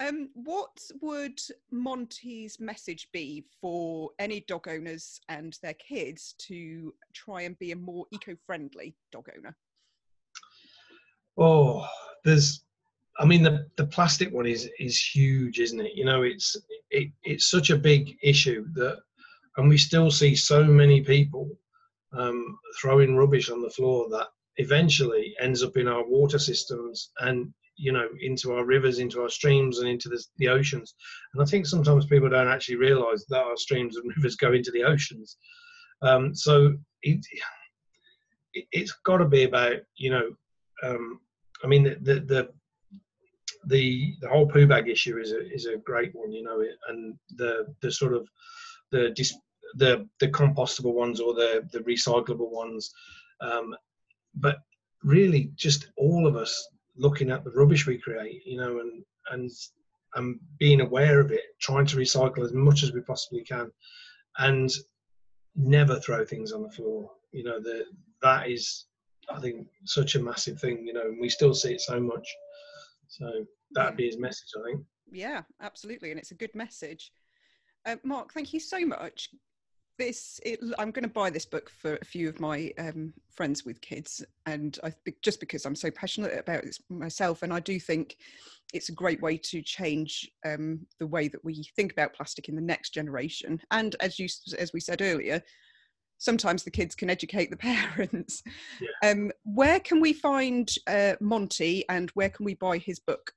Um, 0.00 0.30
what 0.34 0.76
would 1.02 1.40
Monty's 1.70 2.58
message 2.58 3.08
be 3.12 3.44
for 3.60 4.10
any 4.18 4.40
dog 4.40 4.66
owners 4.66 5.20
and 5.28 5.56
their 5.62 5.74
kids 5.74 6.34
to 6.38 6.92
try 7.12 7.42
and 7.42 7.56
be 7.60 7.70
a 7.70 7.76
more 7.76 8.06
eco-friendly 8.10 8.96
dog 9.12 9.28
owner? 9.36 9.56
Oh, 11.36 11.86
there's 12.24 12.62
I 13.18 13.24
mean 13.24 13.42
the 13.42 13.66
the 13.76 13.86
plastic 13.86 14.32
one 14.32 14.46
is 14.46 14.68
is 14.78 14.98
huge, 15.00 15.60
isn't 15.60 15.80
it? 15.80 15.92
You 15.94 16.04
know, 16.04 16.22
it's 16.22 16.56
it, 16.90 17.10
it's 17.22 17.50
such 17.50 17.70
a 17.70 17.76
big 17.76 18.16
issue 18.22 18.66
that 18.74 18.98
and 19.56 19.68
we 19.68 19.78
still 19.78 20.10
see 20.10 20.34
so 20.34 20.64
many 20.64 21.00
people 21.00 21.48
um, 22.12 22.58
throwing 22.80 23.16
rubbish 23.16 23.50
on 23.50 23.62
the 23.62 23.70
floor 23.70 24.08
that 24.10 24.28
eventually 24.56 25.34
ends 25.40 25.62
up 25.62 25.76
in 25.76 25.88
our 25.88 26.06
water 26.06 26.38
systems 26.38 27.10
and 27.20 27.52
you 27.76 27.90
know 27.90 28.06
into 28.20 28.52
our 28.52 28.64
rivers 28.64 29.00
into 29.00 29.20
our 29.20 29.28
streams 29.28 29.80
and 29.80 29.88
into 29.88 30.08
the, 30.08 30.22
the 30.38 30.46
oceans 30.46 30.94
and 31.32 31.42
i 31.42 31.44
think 31.44 31.66
sometimes 31.66 32.06
people 32.06 32.28
don't 32.28 32.46
actually 32.46 32.76
realize 32.76 33.24
that 33.28 33.42
our 33.42 33.56
streams 33.56 33.96
and 33.96 34.12
rivers 34.16 34.36
go 34.36 34.52
into 34.52 34.70
the 34.70 34.84
oceans 34.84 35.36
um, 36.02 36.34
so 36.34 36.72
it, 37.02 37.18
it, 38.52 38.66
has 38.78 38.92
got 39.04 39.16
to 39.16 39.24
be 39.24 39.42
about 39.42 39.78
you 39.96 40.10
know 40.10 40.30
um, 40.84 41.18
I 41.64 41.66
mean, 41.66 41.84
the, 41.84 42.20
the 42.20 42.48
the 43.66 44.14
the 44.20 44.28
whole 44.28 44.46
poo 44.46 44.66
bag 44.66 44.88
issue 44.88 45.18
is 45.18 45.32
a 45.32 45.50
is 45.52 45.66
a 45.66 45.78
great 45.78 46.14
one, 46.14 46.30
you 46.30 46.42
know, 46.42 46.62
and 46.88 47.14
the 47.36 47.74
the 47.80 47.90
sort 47.90 48.14
of 48.14 48.28
the 48.90 49.10
dis, 49.10 49.34
the 49.76 50.06
the 50.20 50.28
compostable 50.28 50.92
ones 50.94 51.20
or 51.20 51.34
the 51.34 51.66
the 51.72 51.80
recyclable 51.80 52.50
ones, 52.50 52.92
um, 53.40 53.74
but 54.34 54.58
really 55.02 55.50
just 55.56 55.88
all 55.96 56.26
of 56.26 56.36
us 56.36 56.68
looking 56.96 57.30
at 57.30 57.42
the 57.44 57.50
rubbish 57.50 57.86
we 57.86 57.98
create, 57.98 58.42
you 58.44 58.58
know, 58.58 58.80
and 58.80 59.02
and 59.30 59.50
and 60.16 60.38
being 60.58 60.80
aware 60.82 61.18
of 61.18 61.32
it, 61.32 61.42
trying 61.60 61.86
to 61.86 61.96
recycle 61.96 62.44
as 62.44 62.52
much 62.52 62.82
as 62.82 62.92
we 62.92 63.00
possibly 63.00 63.42
can, 63.42 63.70
and 64.38 64.70
never 65.56 65.98
throw 65.98 66.24
things 66.24 66.52
on 66.52 66.62
the 66.62 66.70
floor. 66.70 67.10
You 67.32 67.44
know, 67.44 67.60
the 67.60 67.86
that 68.22 68.50
is 68.50 68.84
I 69.30 69.40
think 69.40 69.66
such 69.84 70.14
a 70.14 70.22
massive 70.22 70.60
thing, 70.60 70.86
you 70.86 70.92
know, 70.92 71.02
and 71.02 71.20
we 71.20 71.28
still 71.28 71.54
see 71.54 71.74
it 71.74 71.80
so 71.80 72.00
much. 72.00 72.26
So 73.08 73.46
that'd 73.72 73.96
be 73.96 74.06
his 74.06 74.18
message, 74.18 74.48
I 74.58 74.62
think. 74.64 74.84
Yeah, 75.10 75.42
absolutely, 75.60 76.10
and 76.10 76.18
it's 76.18 76.30
a 76.30 76.36
good 76.36 76.54
message. 76.54 77.12
Uh, 77.86 77.96
Mark, 78.04 78.32
thank 78.32 78.52
you 78.52 78.60
so 78.60 78.84
much. 78.84 79.30
This, 79.96 80.40
it, 80.44 80.58
I'm 80.78 80.90
going 80.90 81.04
to 81.04 81.08
buy 81.08 81.30
this 81.30 81.46
book 81.46 81.70
for 81.70 81.96
a 81.96 82.04
few 82.04 82.28
of 82.28 82.40
my 82.40 82.72
um, 82.78 83.14
friends 83.30 83.64
with 83.64 83.80
kids, 83.80 84.24
and 84.46 84.76
I, 84.82 84.92
just 85.22 85.38
because 85.38 85.66
I'm 85.66 85.76
so 85.76 85.90
passionate 85.90 86.36
about 86.36 86.64
it 86.64 86.76
myself, 86.88 87.42
and 87.42 87.52
I 87.52 87.60
do 87.60 87.78
think 87.78 88.16
it's 88.72 88.88
a 88.88 88.92
great 88.92 89.22
way 89.22 89.36
to 89.36 89.62
change 89.62 90.28
um, 90.44 90.84
the 90.98 91.06
way 91.06 91.28
that 91.28 91.44
we 91.44 91.64
think 91.76 91.92
about 91.92 92.14
plastic 92.14 92.48
in 92.48 92.56
the 92.56 92.62
next 92.62 92.90
generation. 92.90 93.60
And 93.70 93.94
as 94.00 94.18
you, 94.18 94.26
as 94.58 94.72
we 94.72 94.80
said 94.80 95.00
earlier, 95.00 95.40
sometimes 96.24 96.64
the 96.64 96.70
kids 96.70 96.94
can 96.94 97.10
educate 97.10 97.50
the 97.50 97.56
parents. 97.56 98.42
Yeah. 98.80 99.10
Um, 99.10 99.32
where 99.44 99.80
can 99.80 100.00
we 100.00 100.12
find 100.12 100.70
uh, 100.86 101.14
Monty 101.20 101.84
and 101.88 102.10
where 102.10 102.30
can 102.30 102.44
we 102.44 102.54
buy 102.54 102.78
his 102.78 102.98
book? 102.98 103.32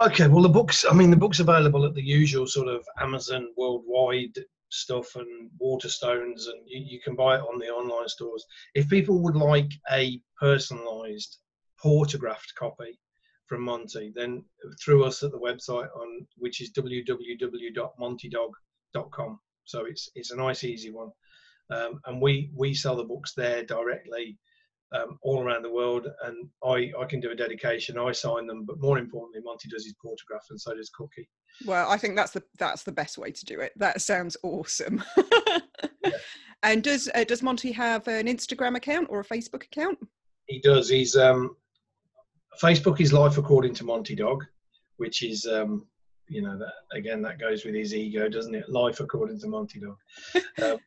Okay, 0.00 0.28
well, 0.28 0.42
the 0.42 0.48
books, 0.48 0.84
I 0.88 0.94
mean, 0.94 1.10
the 1.10 1.16
book's 1.16 1.40
available 1.40 1.84
at 1.84 1.94
the 1.94 2.02
usual 2.02 2.46
sort 2.46 2.68
of 2.68 2.86
Amazon 3.00 3.48
worldwide 3.56 4.38
stuff 4.68 5.16
and 5.16 5.50
Waterstones, 5.60 6.46
and 6.46 6.62
you, 6.66 6.84
you 6.86 7.00
can 7.00 7.16
buy 7.16 7.34
it 7.36 7.40
on 7.40 7.58
the 7.58 7.66
online 7.66 8.08
stores. 8.08 8.44
If 8.76 8.88
people 8.88 9.20
would 9.22 9.34
like 9.34 9.72
a 9.90 10.20
personalised, 10.40 11.38
autographed 11.84 12.54
copy 12.56 13.00
from 13.46 13.62
Monty, 13.62 14.12
then 14.14 14.44
through 14.80 15.04
us 15.04 15.24
at 15.24 15.32
the 15.32 15.38
website 15.38 15.88
on 15.96 16.26
which 16.36 16.60
is 16.60 16.70
www.montydog.com. 16.72 19.40
So 19.64 19.84
it's 19.84 20.08
it's 20.14 20.30
a 20.30 20.36
nice, 20.36 20.62
easy 20.64 20.90
one 20.90 21.10
um, 21.70 22.00
and 22.06 22.20
we 22.20 22.50
we 22.54 22.74
sell 22.74 22.96
the 22.96 23.04
books 23.04 23.34
there 23.34 23.64
directly 23.64 24.38
um, 24.92 25.18
all 25.22 25.42
around 25.42 25.62
the 25.62 25.72
world. 25.72 26.06
And 26.24 26.48
I 26.64 26.92
I 27.00 27.04
can 27.06 27.20
do 27.20 27.30
a 27.30 27.36
dedication, 27.36 27.98
I 27.98 28.12
sign 28.12 28.46
them, 28.46 28.64
but 28.64 28.80
more 28.80 28.98
importantly, 28.98 29.40
Monty 29.44 29.68
does 29.68 29.84
his 29.84 29.94
autograph, 30.04 30.46
and 30.50 30.60
so 30.60 30.74
does 30.74 30.90
Cookie. 30.90 31.28
Well, 31.66 31.90
I 31.90 31.98
think 31.98 32.16
that's 32.16 32.32
the 32.32 32.42
that's 32.58 32.82
the 32.82 32.92
best 32.92 33.18
way 33.18 33.30
to 33.30 33.44
do 33.44 33.60
it. 33.60 33.72
That 33.76 34.00
sounds 34.00 34.36
awesome. 34.42 35.02
yeah. 36.04 36.12
And 36.62 36.82
does 36.82 37.08
uh, 37.14 37.24
does 37.24 37.42
Monty 37.42 37.72
have 37.72 38.08
an 38.08 38.26
Instagram 38.26 38.76
account 38.76 39.08
or 39.10 39.20
a 39.20 39.24
Facebook 39.24 39.64
account? 39.64 39.98
He 40.46 40.60
does. 40.60 40.88
He's 40.88 41.16
um, 41.16 41.56
Facebook 42.62 43.00
is 43.00 43.12
Life 43.12 43.38
According 43.38 43.74
to 43.74 43.84
Monty 43.84 44.14
Dog, 44.14 44.44
which 44.96 45.22
is 45.22 45.46
um, 45.46 45.86
you 46.28 46.42
know 46.42 46.58
that 46.58 46.72
again 46.92 47.22
that 47.22 47.38
goes 47.38 47.64
with 47.64 47.74
his 47.74 47.94
ego, 47.94 48.28
doesn't 48.28 48.54
it? 48.54 48.68
Life 48.68 49.00
according 49.00 49.38
to 49.40 49.48
Monty 49.48 49.80
Dog. 49.80 49.96
um, 50.62 50.78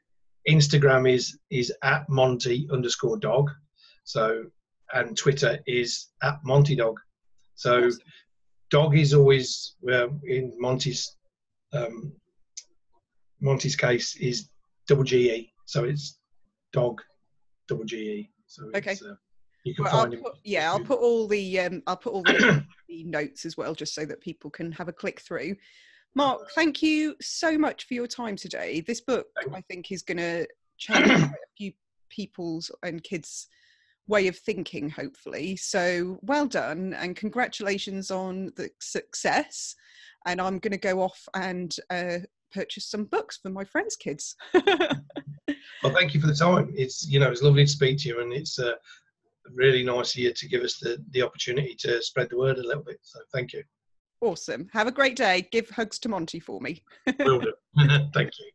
Instagram 0.49 1.11
is 1.11 1.37
is 1.49 1.73
at 1.83 2.07
Monty 2.09 2.67
underscore 2.71 3.17
dog. 3.17 3.49
So 4.03 4.45
and 4.93 5.17
Twitter 5.17 5.59
is 5.67 6.07
at 6.21 6.39
Monty 6.43 6.75
Dog. 6.75 6.99
So 7.55 7.85
awesome. 7.85 7.99
dog 8.69 8.97
is 8.97 9.13
always 9.13 9.75
well, 9.81 10.09
in 10.25 10.53
Monty's 10.57 11.15
um, 11.73 12.13
Monty's 13.39 13.75
case 13.75 14.15
is 14.17 14.49
double 14.87 15.03
GE. 15.03 15.47
So 15.65 15.85
it's 15.85 16.19
dog 16.73 17.01
double 17.67 17.85
GE. 17.85 18.27
So 18.47 18.69
okay. 18.75 18.93
Uh, 18.93 19.15
you 19.63 19.75
can 19.75 19.85
well, 19.85 20.01
find 20.01 20.15
I'll 20.15 20.21
put, 20.21 20.33
Yeah, 20.43 20.71
I'll 20.71 20.79
put 20.79 20.99
all 20.99 21.27
the 21.27 21.59
um, 21.59 21.83
I'll 21.87 21.97
put 21.97 22.13
all 22.13 22.23
the, 22.23 22.65
the 22.89 23.03
notes 23.03 23.45
as 23.45 23.55
well, 23.55 23.75
just 23.75 23.93
so 23.93 24.05
that 24.05 24.21
people 24.21 24.49
can 24.49 24.71
have 24.73 24.87
a 24.87 24.93
click 24.93 25.21
through. 25.21 25.55
Mark, 26.15 26.49
thank 26.55 26.81
you 26.81 27.15
so 27.21 27.57
much 27.57 27.87
for 27.87 27.93
your 27.93 28.07
time 28.07 28.35
today. 28.35 28.81
This 28.81 29.01
book, 29.01 29.27
I 29.53 29.61
think, 29.61 29.91
is 29.91 30.01
going 30.01 30.17
to 30.17 30.45
change 30.77 31.09
a 31.09 31.31
few 31.57 31.71
people's 32.09 32.69
and 32.83 33.01
kids' 33.01 33.47
way 34.07 34.27
of 34.27 34.37
thinking, 34.37 34.89
hopefully. 34.89 35.55
So 35.55 36.19
well 36.21 36.47
done 36.47 36.93
and 36.93 37.15
congratulations 37.15 38.11
on 38.11 38.51
the 38.57 38.69
success. 38.81 39.75
And 40.25 40.41
I'm 40.41 40.59
going 40.59 40.71
to 40.71 40.77
go 40.77 41.01
off 41.01 41.19
and 41.33 41.73
uh, 41.89 42.19
purchase 42.51 42.89
some 42.89 43.05
books 43.05 43.39
for 43.41 43.49
my 43.49 43.63
friends' 43.63 43.95
kids. 43.95 44.35
well, 44.53 45.93
thank 45.93 46.13
you 46.13 46.19
for 46.19 46.27
the 46.27 46.35
time. 46.35 46.73
It's 46.75 47.07
you 47.09 47.19
know 47.19 47.31
it's 47.31 47.41
lovely 47.41 47.65
to 47.65 47.71
speak 47.71 47.99
to 47.99 48.09
you, 48.09 48.21
and 48.21 48.31
it's 48.31 48.59
uh, 48.59 48.73
really 49.51 49.83
nice 49.83 50.13
of 50.13 50.21
you 50.21 50.33
to 50.33 50.47
give 50.47 50.61
us 50.61 50.77
the 50.77 51.03
the 51.11 51.23
opportunity 51.23 51.75
to 51.79 52.03
spread 52.03 52.29
the 52.29 52.37
word 52.37 52.57
a 52.57 52.67
little 52.67 52.83
bit. 52.83 52.99
So 53.01 53.19
thank 53.33 53.53
you. 53.53 53.63
Awesome. 54.21 54.69
Have 54.71 54.87
a 54.87 54.91
great 54.91 55.15
day. 55.15 55.47
Give 55.51 55.69
hugs 55.69 55.97
to 55.99 56.09
Monty 56.09 56.39
for 56.39 56.61
me. 56.61 56.81
Will 57.19 57.39
do. 57.39 57.53
thank 58.13 58.31
you. 58.39 58.51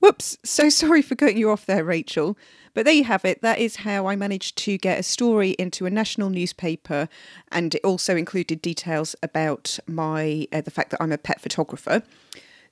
Whoops, 0.00 0.36
so 0.44 0.68
sorry 0.68 1.00
for 1.00 1.14
cutting 1.14 1.38
you 1.38 1.50
off 1.50 1.64
there, 1.64 1.84
Rachel. 1.84 2.36
But 2.74 2.84
there 2.84 2.94
you 2.94 3.04
have 3.04 3.24
it. 3.24 3.40
That 3.40 3.58
is 3.58 3.76
how 3.76 4.06
I 4.06 4.16
managed 4.16 4.58
to 4.58 4.76
get 4.76 4.98
a 4.98 5.02
story 5.02 5.50
into 5.52 5.86
a 5.86 5.90
national 5.90 6.28
newspaper, 6.28 7.08
and 7.52 7.74
it 7.74 7.80
also 7.84 8.16
included 8.16 8.60
details 8.60 9.14
about 9.22 9.78
my 9.86 10.48
uh, 10.52 10.60
the 10.60 10.70
fact 10.70 10.90
that 10.90 11.02
I'm 11.02 11.12
a 11.12 11.18
pet 11.18 11.40
photographer. 11.40 12.02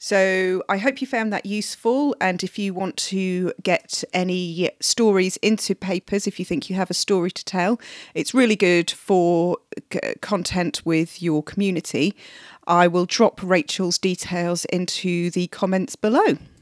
So 0.04 0.64
I 0.68 0.78
hope 0.78 1.00
you 1.00 1.06
found 1.06 1.32
that 1.32 1.46
useful. 1.46 2.16
And 2.20 2.42
if 2.42 2.58
you 2.58 2.74
want 2.74 2.96
to 2.96 3.52
get 3.62 4.02
any 4.12 4.68
stories 4.80 5.36
into 5.36 5.76
papers, 5.76 6.26
if 6.26 6.40
you 6.40 6.44
think 6.44 6.68
you 6.68 6.74
have 6.74 6.90
a 6.90 6.94
story 6.94 7.30
to 7.30 7.44
tell, 7.44 7.80
it's 8.12 8.34
really 8.34 8.56
good 8.56 8.90
for 8.90 9.58
c- 9.92 10.00
content 10.20 10.84
with 10.84 11.22
your 11.22 11.40
community. 11.40 12.16
I 12.66 12.88
will 12.88 13.06
drop 13.06 13.44
Rachel's 13.44 13.96
details 13.96 14.64
into 14.64 15.30
the 15.30 15.46
comments 15.46 15.94
below. 15.94 16.36